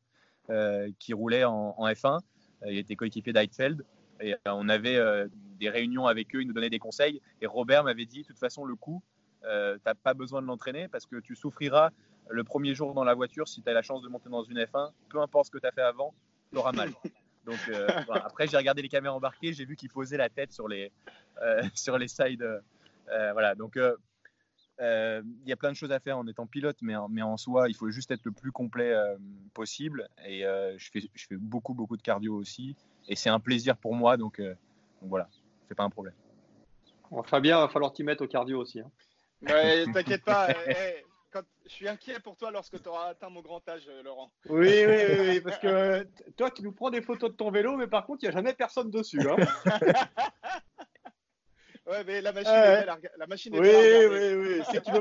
qui 0.98 1.14
roulait 1.14 1.44
en, 1.44 1.74
F1. 1.78 2.20
il 2.66 2.76
était 2.76 2.96
coéquipier 2.96 3.32
d'Heidfeld 3.32 3.84
et 4.20 4.34
on 4.44 4.68
avait 4.68 5.00
des 5.58 5.70
réunions 5.70 6.06
avec 6.06 6.34
eux, 6.36 6.42
ils 6.42 6.46
nous 6.46 6.52
donnaient 6.52 6.70
des 6.70 6.78
conseils 6.78 7.22
et 7.40 7.46
Robert 7.46 7.82
m'avait 7.82 8.04
dit, 8.04 8.22
de 8.22 8.26
toute 8.26 8.38
façon, 8.38 8.64
le 8.66 8.76
coup, 8.76 9.02
tu 9.42 9.48
n'as 9.48 9.94
pas 9.94 10.12
besoin 10.12 10.42
de 10.42 10.46
l'entraîner 10.46 10.86
parce 10.88 11.06
que 11.06 11.16
tu 11.16 11.34
souffriras 11.34 11.90
le 12.28 12.44
premier 12.44 12.74
jour 12.74 12.94
dans 12.94 13.04
la 13.04 13.14
voiture, 13.14 13.48
si 13.48 13.62
tu 13.62 13.68
as 13.68 13.72
la 13.72 13.82
chance 13.82 14.02
de 14.02 14.08
monter 14.08 14.28
dans 14.28 14.42
une 14.42 14.58
F1, 14.58 14.92
peu 15.08 15.20
importe 15.20 15.46
ce 15.46 15.50
que 15.50 15.58
tu 15.58 15.66
as 15.66 15.72
fait 15.72 15.82
avant, 15.82 16.14
tu 16.50 16.58
auras 16.58 16.72
mal. 16.72 16.90
Donc 17.44 17.58
euh, 17.68 17.86
après, 18.08 18.46
j'ai 18.46 18.56
regardé 18.56 18.82
les 18.82 18.88
caméras 18.88 19.14
embarquées, 19.14 19.52
j'ai 19.52 19.64
vu 19.64 19.76
qu'il 19.76 19.90
posait 19.90 20.16
la 20.16 20.30
tête 20.30 20.52
sur 20.52 20.66
les, 20.68 20.90
euh, 21.42 21.62
sur 21.74 21.98
les 21.98 22.08
sides. 22.08 22.42
Euh, 22.42 23.32
voilà, 23.32 23.54
donc 23.54 23.76
il 23.76 25.24
y 25.46 25.52
a 25.52 25.56
plein 25.56 25.70
de 25.70 25.76
choses 25.76 25.92
à 25.92 26.00
faire 26.00 26.16
en 26.16 26.26
étant 26.26 26.46
pilote, 26.46 26.78
mais, 26.80 26.94
mais 27.10 27.20
en 27.20 27.36
soi, 27.36 27.68
il 27.68 27.76
faut 27.76 27.90
juste 27.90 28.10
être 28.10 28.24
le 28.24 28.32
plus 28.32 28.50
complet 28.50 28.94
possible. 29.52 30.08
Et 30.26 30.40
je, 30.40 30.90
fais, 30.90 31.02
je 31.14 31.26
fais 31.26 31.36
beaucoup, 31.36 31.74
beaucoup 31.74 31.98
de 31.98 32.02
cardio 32.02 32.34
aussi. 32.34 32.74
Et 33.08 33.14
c'est 33.14 33.28
un 33.28 33.40
plaisir 33.40 33.76
pour 33.76 33.94
moi, 33.94 34.16
donc, 34.16 34.40
donc 34.40 35.10
voilà, 35.10 35.28
c'est 35.68 35.74
pas 35.74 35.84
un 35.84 35.90
problème. 35.90 36.14
Fabien, 37.26 37.58
il 37.58 37.60
va 37.60 37.68
falloir 37.68 37.92
t'y 37.92 38.02
mettre 38.02 38.24
au 38.24 38.26
cardio 38.26 38.58
aussi. 38.58 38.80
Hein. 38.80 38.90
T'inquiète 39.92 40.24
pas. 40.24 40.48
je 41.64 41.70
suis 41.70 41.88
inquiet 41.88 42.20
pour 42.20 42.36
toi 42.36 42.50
lorsque 42.50 42.82
tu 42.82 42.88
auras 42.88 43.08
atteint 43.08 43.30
mon 43.30 43.40
grand 43.40 43.66
âge, 43.68 43.84
euh, 43.88 44.02
Laurent. 44.02 44.30
Oui, 44.48 44.84
oui, 44.86 44.96
oui, 45.18 45.40
parce 45.40 45.58
que 45.58 46.06
toi, 46.36 46.50
tu 46.50 46.62
nous 46.62 46.72
prends 46.72 46.90
des 46.90 47.02
photos 47.02 47.30
de 47.30 47.36
ton 47.36 47.50
vélo, 47.50 47.76
mais 47.76 47.86
par 47.86 48.06
contre, 48.06 48.22
il 48.22 48.26
n'y 48.26 48.30
a 48.30 48.36
jamais 48.36 48.54
personne 48.54 48.90
dessus. 48.90 49.20
Hein. 49.28 49.36
ouais, 51.86 52.04
mais 52.04 52.20
la 52.20 52.32
machine 52.32 52.52
est 52.52 52.84
belle. 52.84 53.10
La 53.16 53.26
machine 53.26 53.54
est 53.54 53.58
oui, 53.58 53.68
oui, 53.68 54.34
oui, 54.34 54.62
C'est 54.66 54.80
que 54.80 54.84
tu 54.84 54.92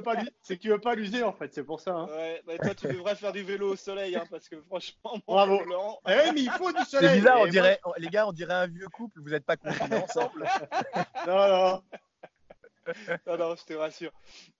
tu 0.59 0.69
veux 0.69 0.79
pas 0.79 0.95
l'user 0.95 1.23
en 1.23 1.33
fait, 1.33 1.53
c'est 1.53 1.63
pour 1.63 1.79
ça. 1.79 1.91
Hein. 1.91 2.07
Ouais, 2.07 2.41
bah, 2.45 2.57
toi, 2.57 2.75
tu 2.75 2.87
devrais 2.87 3.15
faire 3.15 3.31
du 3.31 3.43
vélo 3.43 3.73
au 3.73 3.75
soleil, 3.75 4.15
hein, 4.15 4.25
parce 4.29 4.49
que 4.49 4.59
franchement, 4.61 5.17
Bravo. 5.27 5.63
Laurent. 5.65 5.99
Eh, 6.07 6.31
mais 6.31 6.41
il 6.41 6.51
faut 6.51 6.71
du 6.71 6.83
soleil. 6.85 7.09
C'est 7.09 7.15
bizarre, 7.17 7.41
on 7.41 7.47
dirait, 7.47 7.79
les 7.97 8.09
gars, 8.09 8.27
on 8.27 8.33
dirait 8.33 8.53
un 8.53 8.67
vieux 8.67 8.87
couple. 8.89 9.19
Vous 9.21 9.29
n'êtes 9.29 9.45
pas 9.45 9.57
confinés 9.57 9.97
ensemble. 9.97 10.45
non, 11.27 11.47
non. 11.47 11.83
non, 13.27 13.37
non, 13.37 13.55
je 13.55 13.65
te 13.65 13.73
rassure. 13.73 14.11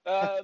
Euh, 0.08 0.44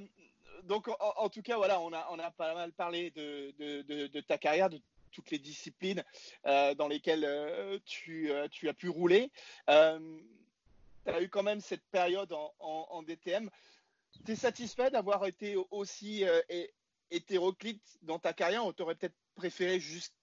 donc, 0.63 0.87
en, 0.99 1.29
tout 1.29 1.41
cas, 1.41 1.57
voilà, 1.57 1.79
on 1.81 1.93
a, 1.93 2.07
on 2.11 2.19
a 2.19 2.31
pas 2.31 2.53
mal 2.53 2.71
parlé 2.73 3.11
de, 3.11 4.19
ta 4.21 4.37
carrière, 4.37 4.69
de 4.69 4.81
toutes 5.11 5.31
les 5.31 5.39
disciplines 5.39 6.03
euh, 6.45 6.75
dans 6.75 6.87
lesquelles 6.87 7.25
euh, 7.25 7.79
tu, 7.85 8.31
euh, 8.31 8.47
tu, 8.49 8.69
as 8.69 8.73
pu 8.73 8.89
rouler. 8.89 9.31
tu 9.67 9.73
as 9.73 11.21
eu 11.21 11.29
quand 11.29 11.43
même 11.43 11.61
cette 11.61 11.85
période 11.91 12.33
en, 12.59 13.03
DTM. 13.03 13.49
Tu 14.25 14.31
es 14.31 14.35
satisfait 14.35 14.91
d'avoir 14.91 15.25
été 15.25 15.55
aussi 15.71 16.23
hétéroclite 17.11 17.83
dans 18.01 18.19
ta 18.19 18.33
carrière? 18.33 18.65
Ou 18.65 18.73
tu 18.73 18.83
aurais 18.83 18.95
peut-être 18.95 19.15
préféré 19.35 19.79
juste 19.79 20.13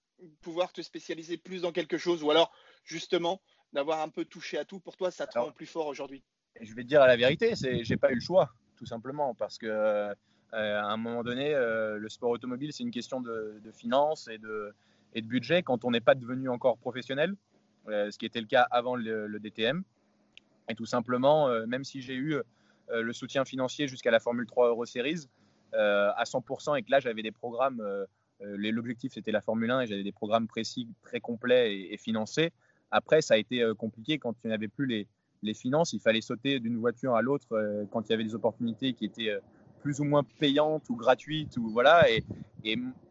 pouvoir 0.41 0.71
te 0.73 0.81
spécialiser 0.81 1.37
plus 1.37 1.61
dans 1.61 1.71
quelque 1.71 1.97
chose 1.97 2.23
ou 2.23 2.31
alors 2.31 2.51
justement 2.83 3.41
d'avoir 3.73 4.01
un 4.01 4.09
peu 4.09 4.25
touché 4.25 4.57
à 4.57 4.65
tout 4.65 4.79
Pour 4.79 4.97
toi, 4.97 5.11
ça 5.11 5.27
te 5.27 5.37
rend 5.37 5.51
plus 5.51 5.65
fort 5.65 5.87
aujourd'hui 5.87 6.23
Je 6.59 6.73
vais 6.73 6.83
te 6.83 6.87
dire 6.87 7.01
la 7.01 7.17
vérité, 7.17 7.55
c'est 7.55 7.83
j'ai 7.83 7.97
pas 7.97 8.11
eu 8.11 8.15
le 8.15 8.21
choix 8.21 8.51
tout 8.77 8.85
simplement, 8.85 9.33
parce 9.33 9.57
que 9.57 10.13
euh, 10.53 10.79
à 10.79 10.93
un 10.93 10.97
moment 10.97 11.23
donné, 11.23 11.53
euh, 11.53 11.97
le 11.97 12.09
sport 12.09 12.29
automobile, 12.29 12.71
c'est 12.71 12.83
une 12.83 12.91
question 12.91 13.19
de, 13.19 13.59
finances 13.73 14.27
et 14.29 14.37
de, 14.37 14.73
et 15.13 15.21
de 15.21 15.27
budget 15.27 15.61
quand 15.61 15.83
on 15.83 15.91
n'est 15.91 16.01
pas 16.01 16.15
devenu 16.15 16.49
encore 16.49 16.77
professionnel, 16.77 17.35
euh, 17.89 18.09
ce 18.11 18.17
qui 18.17 18.25
était 18.25 18.39
le 18.39 18.47
cas 18.47 18.65
avant 18.71 18.95
le, 18.95 19.39
DTM. 19.39 19.83
Et 20.69 20.75
tout 20.75 20.85
simplement, 20.85 21.49
même 21.65 21.85
si 21.85 22.01
j'ai 22.01 22.15
eu 22.15 22.35
le 22.91 23.13
soutien 23.13 23.45
financier 23.45 23.87
jusqu'à 23.87 24.11
la 24.11 24.19
Formule 24.19 24.45
3 24.45 24.67
Euro 24.67 24.85
Series 24.85 25.27
à 25.71 26.23
100% 26.25 26.77
et 26.77 26.83
que 26.83 26.91
là, 26.91 26.99
j'avais 26.99 27.21
des 27.21 27.31
programmes, 27.31 27.81
l'objectif 28.41 29.13
c'était 29.13 29.31
la 29.31 29.39
Formule 29.39 29.71
1 29.71 29.81
et 29.81 29.87
j'avais 29.87 30.03
des 30.03 30.11
programmes 30.11 30.45
précis, 30.45 30.89
très 31.03 31.21
complets 31.21 31.73
et, 31.89 31.95
financés. 31.95 32.51
Après, 32.91 33.21
ça 33.21 33.35
a 33.35 33.37
été 33.37 33.65
compliqué 33.77 34.19
quand 34.19 34.35
il 34.43 34.49
n'y 34.49 34.53
avait 34.53 34.67
plus 34.67 34.87
les, 34.87 35.07
les 35.43 35.53
finances. 35.53 35.93
Il 35.93 35.99
fallait 35.99 36.21
sauter 36.21 36.59
d'une 36.59 36.77
voiture 36.77 37.15
à 37.15 37.21
l'autre 37.21 37.47
euh, 37.53 37.85
quand 37.91 38.07
il 38.07 38.11
y 38.11 38.13
avait 38.13 38.23
des 38.23 38.35
opportunités 38.35 38.93
qui 38.93 39.05
étaient 39.05 39.29
euh, 39.29 39.39
plus 39.81 39.99
ou 39.99 40.03
moins 40.03 40.23
payantes 40.39 40.89
ou 40.89 40.95
gratuites. 40.95 41.57
Ou, 41.57 41.69
voilà. 41.69 42.05
Et, 42.09 42.23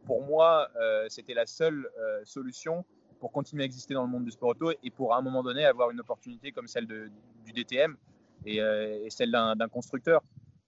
pour 0.04 0.24
moi, 0.24 0.68
euh, 0.80 1.06
c'était 1.08 1.34
la 1.34 1.46
seule 1.46 1.88
solution 2.24 2.84
pour 3.18 3.32
continuer 3.32 3.62
à 3.62 3.66
exister 3.66 3.94
dans 3.94 4.02
le 4.02 4.08
monde 4.08 4.24
du 4.24 4.30
sport 4.30 4.50
auto 4.50 4.70
et 4.70 4.90
pour 4.90 5.14
à 5.14 5.18
un 5.18 5.22
moment 5.22 5.42
donné 5.42 5.64
avoir 5.64 5.90
une 5.90 5.98
opportunité 5.98 6.52
comme 6.52 6.68
celle 6.68 6.86
du 6.86 7.52
DTM 7.52 7.96
et, 8.44 8.60
celle 9.08 9.32
d'un 9.32 9.68
constructeur. 9.68 10.22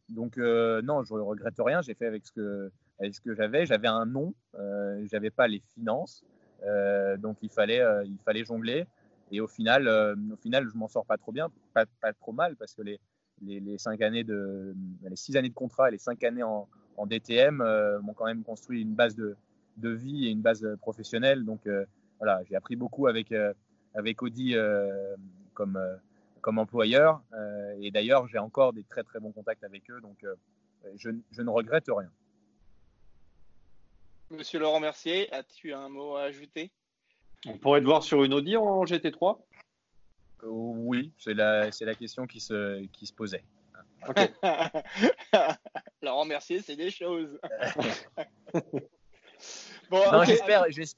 Donc 0.08 0.38
non, 0.38 1.04
je 1.04 1.14
ne 1.14 1.20
regrette 1.20 1.54
rien. 1.58 1.82
J'ai 1.82 1.94
fait 1.94 2.06
avec 2.06 2.26
ce 2.26 2.32
que, 2.32 2.72
j'avais. 3.34 3.66
J'avais 3.66 3.88
un 3.88 4.06
nom, 4.06 4.32
j'avais 5.04 5.30
pas 5.30 5.46
les 5.46 5.62
finances, 5.74 6.24
donc 7.18 7.36
il 7.42 7.50
fallait 7.50 7.84
jongler. 8.44 8.86
Et 9.30 9.40
au 9.40 9.46
final, 9.46 9.88
euh, 9.88 10.14
au 10.32 10.36
final 10.36 10.68
je 10.72 10.76
m'en 10.76 10.88
sors 10.88 11.04
pas 11.04 11.16
trop 11.16 11.32
bien, 11.32 11.48
pas, 11.74 11.86
trop 12.20 12.32
mal, 12.32 12.56
parce 12.56 12.74
que 12.74 12.82
les, 12.82 12.98
six 13.78 13.88
années 14.02 14.24
de 14.24 15.54
contrat 15.54 15.88
et 15.88 15.92
les 15.92 15.98
cinq 15.98 16.24
années 16.24 16.42
en, 16.42 16.68
DTM 17.06 17.60
euh, 17.60 18.00
m'ont 18.00 18.12
quand 18.12 18.24
même 18.24 18.42
construit 18.42 18.82
une 18.82 18.94
base 18.94 19.14
de, 19.14 19.36
vie 19.80 20.26
et 20.26 20.30
une 20.30 20.40
base 20.40 20.66
professionnelle. 20.80 21.44
Donc 21.44 21.66
euh, 21.66 21.84
voilà, 22.18 22.42
j'ai 22.48 22.56
appris 22.56 22.74
beaucoup 22.74 23.06
avec, 23.06 23.32
avec 23.94 24.22
Audi 24.22 24.56
comme, 25.54 25.78
employeur. 26.58 27.22
et 27.80 27.90
d'ailleurs, 27.90 28.26
j'ai 28.26 28.38
encore 28.38 28.72
des 28.72 28.82
très 28.82 29.04
très 29.04 29.20
bons 29.20 29.32
contacts 29.32 29.62
avec 29.64 29.88
eux, 29.90 30.00
donc 30.00 30.24
je 30.96 31.42
ne 31.42 31.50
regrette 31.50 31.84
rien. 31.88 32.10
Monsieur 34.30 34.58
Laurent 34.58 34.80
Mercier, 34.80 35.32
as-tu 35.32 35.72
un 35.72 35.88
mot 35.88 36.16
à 36.16 36.22
ajouter? 36.22 36.70
On 37.46 37.58
pourrait 37.58 37.80
te 37.80 37.86
voir 37.86 38.02
sur 38.02 38.24
une 38.24 38.34
Audi 38.34 38.56
en 38.56 38.84
GT3 38.84 39.38
Oui, 40.42 41.12
c'est 41.18 41.34
la, 41.34 41.70
la 41.80 41.94
question 41.94 42.26
qui 42.26 42.40
se, 42.40 42.84
qui 42.86 43.06
se 43.06 43.12
posait. 43.12 43.44
Laurent 46.02 46.24
Mercier, 46.24 46.60
c'est 46.60 46.76
des 46.76 46.90
choses. 46.90 47.38
bon, 49.90 50.02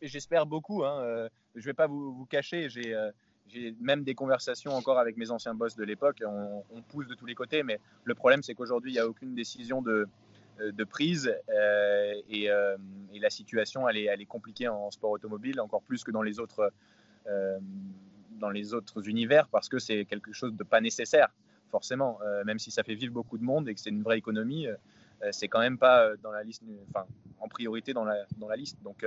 j'espère, 0.00 0.46
beaucoup. 0.46 0.85
Hein. 0.85 1.00
Euh, 1.00 1.29
je 1.55 1.61
ne 1.61 1.64
vais 1.64 1.74
pas 1.74 1.87
vous, 1.87 2.14
vous 2.14 2.26
cacher. 2.26 2.68
J'ai, 2.68 2.94
euh, 2.94 3.11
j'ai 3.48 3.74
même 3.81 4.05
des 4.05 4.14
conversations 4.14 4.72
encore 4.72 4.98
avec 4.98 5.16
mes 5.16 5.31
anciens 5.31 5.55
boss 5.55 5.76
de 5.76 5.85
l'époque. 5.85 6.22
On, 6.26 6.62
on 6.70 6.83
pousse 6.83 7.07
de 7.07 7.14
tous 7.14 7.26
les 7.26 7.35
côtés, 7.35 7.62
mais 7.62 7.81
le 8.05 8.14
problème, 8.14 8.42
c'est 8.42 8.55
qu'aujourd'hui, 8.55 8.92
il 8.92 8.94
n'y 8.94 9.00
a 9.00 9.07
aucune 9.07 9.35
décision 9.35 9.83
de, 9.83 10.09
de 10.61 10.85
prise 10.85 11.35
euh, 11.49 12.14
et, 12.29 12.44
et, 12.44 13.18
la 13.18 13.31
situation, 13.31 13.88
elle 13.88 13.96
est, 13.96 14.27
compliquée 14.27 14.68
en 14.68 14.90
sport 14.90 15.11
automobile, 15.11 15.61
encore 15.61 15.83
plus 15.83 16.05
que 16.05 16.11
dans 16.11 16.23
les 16.23 16.40
autres, 16.40 16.73
dans 18.38 18.51
les 18.51 18.75
autres 18.75 19.09
univers, 19.09 19.49
parce 19.49 19.68
que 19.68 19.79
c'est 19.79 20.05
quelque 20.05 20.33
chose 20.33 20.55
de 20.55 20.64
pas 20.64 20.81
nécessaire 20.81 21.29
forcément, 21.70 22.18
euh, 22.23 22.44
même 22.44 22.59
si 22.59 22.70
ça 22.70 22.83
fait 22.83 22.94
vivre 22.94 23.14
beaucoup 23.14 23.38
de 23.38 23.44
monde 23.44 23.68
et 23.68 23.75
que 23.75 23.81
c'est 23.81 23.90
une 23.90 24.03
vraie 24.03 24.18
économie, 24.18 24.66
euh, 24.66 24.77
euh, 25.23 25.29
c'est 25.33 25.49
quand 25.49 25.61
même 25.61 25.79
pas 25.79 26.16
dans 26.16 26.33
la 26.33 26.42
liste, 26.42 26.62
enfin, 26.88 27.07
en 27.38 27.49
priorité 27.49 27.94
dans 27.94 28.05
la, 28.05 28.27
dans 28.37 28.49
la 28.49 28.57
liste. 28.57 28.83
Donc, 28.83 29.07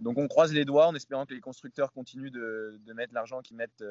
donc 0.00 0.18
on 0.18 0.28
croise 0.28 0.52
les 0.52 0.64
doigts 0.64 0.88
en 0.88 0.94
espérant 0.94 1.24
que 1.24 1.34
les 1.34 1.40
constructeurs 1.40 1.92
continuent 1.92 2.30
de, 2.30 2.78
de 2.84 2.92
mettre 2.92 3.14
l'argent 3.14 3.40
qu'ils 3.40 3.56
mettent 3.56 3.84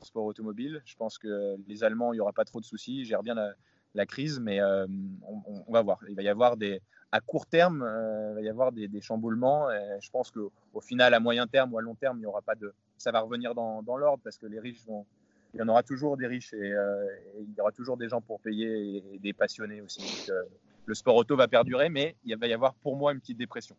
en 0.00 0.04
sport 0.04 0.24
automobile. 0.24 0.82
Je 0.84 0.96
pense 0.96 1.18
que 1.18 1.56
les 1.66 1.82
Allemands, 1.82 2.12
il 2.12 2.16
n'y 2.16 2.20
aura 2.20 2.32
pas 2.32 2.44
trop 2.44 2.60
de 2.60 2.64
soucis, 2.64 3.00
ils 3.00 3.04
gèrent 3.04 3.22
bien 3.22 3.34
la, 3.34 3.54
la 3.94 4.06
crise, 4.06 4.40
mais 4.40 4.62
on, 4.62 5.42
on, 5.66 5.72
va 5.72 5.82
voir. 5.82 5.98
Il 6.08 6.14
va 6.14 6.22
y 6.22 6.28
avoir 6.28 6.56
des, 6.56 6.80
à 7.12 7.20
court 7.20 7.46
terme, 7.46 7.84
il 8.30 8.34
va 8.34 8.40
y 8.40 8.48
avoir 8.48 8.72
des, 8.72 8.88
des 8.88 9.00
chamboulements. 9.00 9.70
Et 9.70 9.98
je 10.00 10.10
pense 10.10 10.30
qu'au 10.30 10.80
final, 10.80 11.14
à 11.14 11.20
moyen 11.20 11.46
terme 11.46 11.72
ou 11.72 11.78
à 11.78 11.82
long 11.82 11.94
terme, 11.94 12.18
il 12.18 12.22
y 12.22 12.26
aura 12.26 12.42
pas 12.42 12.54
de, 12.54 12.72
ça 12.96 13.10
va 13.10 13.20
revenir 13.20 13.54
dans, 13.54 13.82
dans 13.82 13.96
l'ordre 13.96 14.22
parce 14.22 14.38
que 14.38 14.46
les 14.46 14.60
riches 14.60 14.84
vont, 14.86 15.06
il 15.54 15.60
y 15.60 15.62
en 15.62 15.68
aura 15.68 15.82
toujours 15.82 16.16
des 16.16 16.26
riches 16.26 16.52
et, 16.52 16.72
euh, 16.72 17.06
il 17.40 17.54
y 17.56 17.60
aura 17.60 17.72
toujours 17.72 17.96
des 17.96 18.08
gens 18.08 18.20
pour 18.20 18.40
payer 18.40 18.96
et, 19.14 19.18
des 19.18 19.32
passionnés 19.32 19.80
aussi. 19.80 20.30
Euh, 20.30 20.42
le 20.86 20.94
sport 20.94 21.16
auto 21.16 21.36
va 21.36 21.48
perdurer, 21.48 21.88
mais 21.88 22.16
il 22.24 22.36
va 22.36 22.46
y 22.46 22.52
avoir 22.52 22.74
pour 22.74 22.96
moi 22.96 23.12
une 23.12 23.20
petite 23.20 23.38
dépression. 23.38 23.76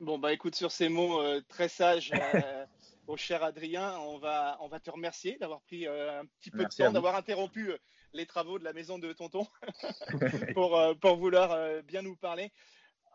Bon, 0.00 0.18
bah 0.18 0.32
écoute, 0.32 0.54
sur 0.54 0.72
ces 0.72 0.88
mots 0.88 1.20
euh, 1.20 1.40
très 1.48 1.68
sages, 1.68 2.10
au 3.06 3.16
cher 3.16 3.42
Adrien, 3.42 3.96
on 4.00 4.18
va, 4.18 4.56
on 4.60 4.68
va 4.68 4.80
te 4.80 4.90
remercier 4.90 5.36
d'avoir 5.38 5.60
pris 5.60 5.86
un 5.86 6.24
petit 6.40 6.50
peu 6.50 6.64
de 6.64 6.68
temps, 6.68 6.92
d'avoir 6.92 7.16
interrompu 7.16 7.72
les 8.12 8.26
travaux 8.26 8.58
de 8.58 8.64
la 8.64 8.72
maison 8.72 8.98
de 8.98 9.12
Tonton 9.12 9.46
pour, 10.54 10.78
pour 11.00 11.16
vouloir 11.16 11.82
bien 11.82 12.02
nous 12.02 12.16
parler. 12.16 12.52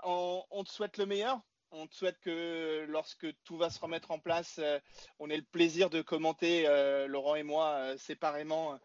on 0.04 0.64
te 0.64 0.70
souhaite 0.70 0.98
le 0.98 1.06
meilleur 1.06 1.42
on 1.72 1.88
te 1.88 1.96
souhaite 1.96 2.20
que 2.20 2.86
lorsque 2.88 3.28
tout 3.44 3.58
va 3.58 3.70
se 3.70 3.80
remettre 3.80 4.12
en 4.12 4.20
place, 4.20 4.60
euh, 4.60 4.80
on 5.20 5.30
ait 5.30 5.38
le 5.38 5.44
plaisir 5.44 5.90
de 5.90 6.02
commenter, 6.02 6.66
euh, 6.68 7.08
Laurent 7.08 7.36
et 7.36 7.44
moi, 7.44 7.74
euh, 7.76 7.98
séparément, 7.98 8.80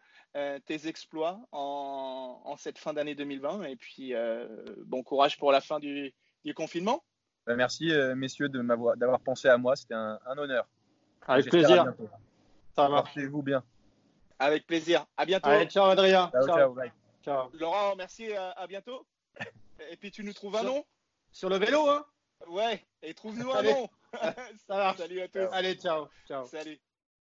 tes 0.65 0.87
exploits 0.87 1.39
en, 1.51 2.55
cette 2.57 2.79
fin 2.79 2.91
d'année 2.91 3.13
2020. 3.13 3.65
Et 3.65 3.75
puis, 3.75 4.15
bon 4.87 5.03
courage 5.03 5.37
pour 5.37 5.51
la 5.51 5.61
fin 5.61 5.79
du, 5.79 6.11
confinement. 6.55 7.03
Bah, 7.45 7.55
merci, 7.55 7.91
messieurs, 8.15 8.49
d'avoir 8.49 9.19
pensé 9.19 9.47
à 9.47 9.59
moi. 9.59 9.75
C'était 9.75 9.93
un, 9.93 10.17
honneur. 10.25 10.67
Avec 11.27 11.51
plaisir. 11.51 11.93
Ça 12.75 12.87
Portez-vous 12.87 13.43
bien. 13.43 13.63
Avec 14.43 14.67
plaisir. 14.67 15.05
À 15.15 15.25
bientôt. 15.25 15.49
ciao, 15.69 15.85
Adrien. 15.85 16.29
Ciao, 17.23 17.49
Laurent, 17.53 17.95
merci. 17.95 18.33
À, 18.33 18.67
bientôt. 18.67 19.05
Et 19.89 19.95
puis, 19.95 20.11
tu 20.11 20.23
nous 20.23 20.33
trouves 20.33 20.55
un 20.57 20.63
nom 20.63 20.85
Sur 21.31 21.47
le 21.47 21.57
vélo, 21.57 21.89
hein 21.89 22.05
Ouais, 22.47 22.83
et 23.01 23.13
trouve-nous 23.13 23.49
un 23.53 23.63
nom. 23.63 23.89
Ça 24.67 24.75
marche. 24.75 24.97
Salut 24.97 25.21
à 25.21 25.27
tous. 25.29 25.47
Allez, 25.53 25.75
ciao. 25.75 26.07
ciao. 26.27 26.45
Salut. 26.45 26.77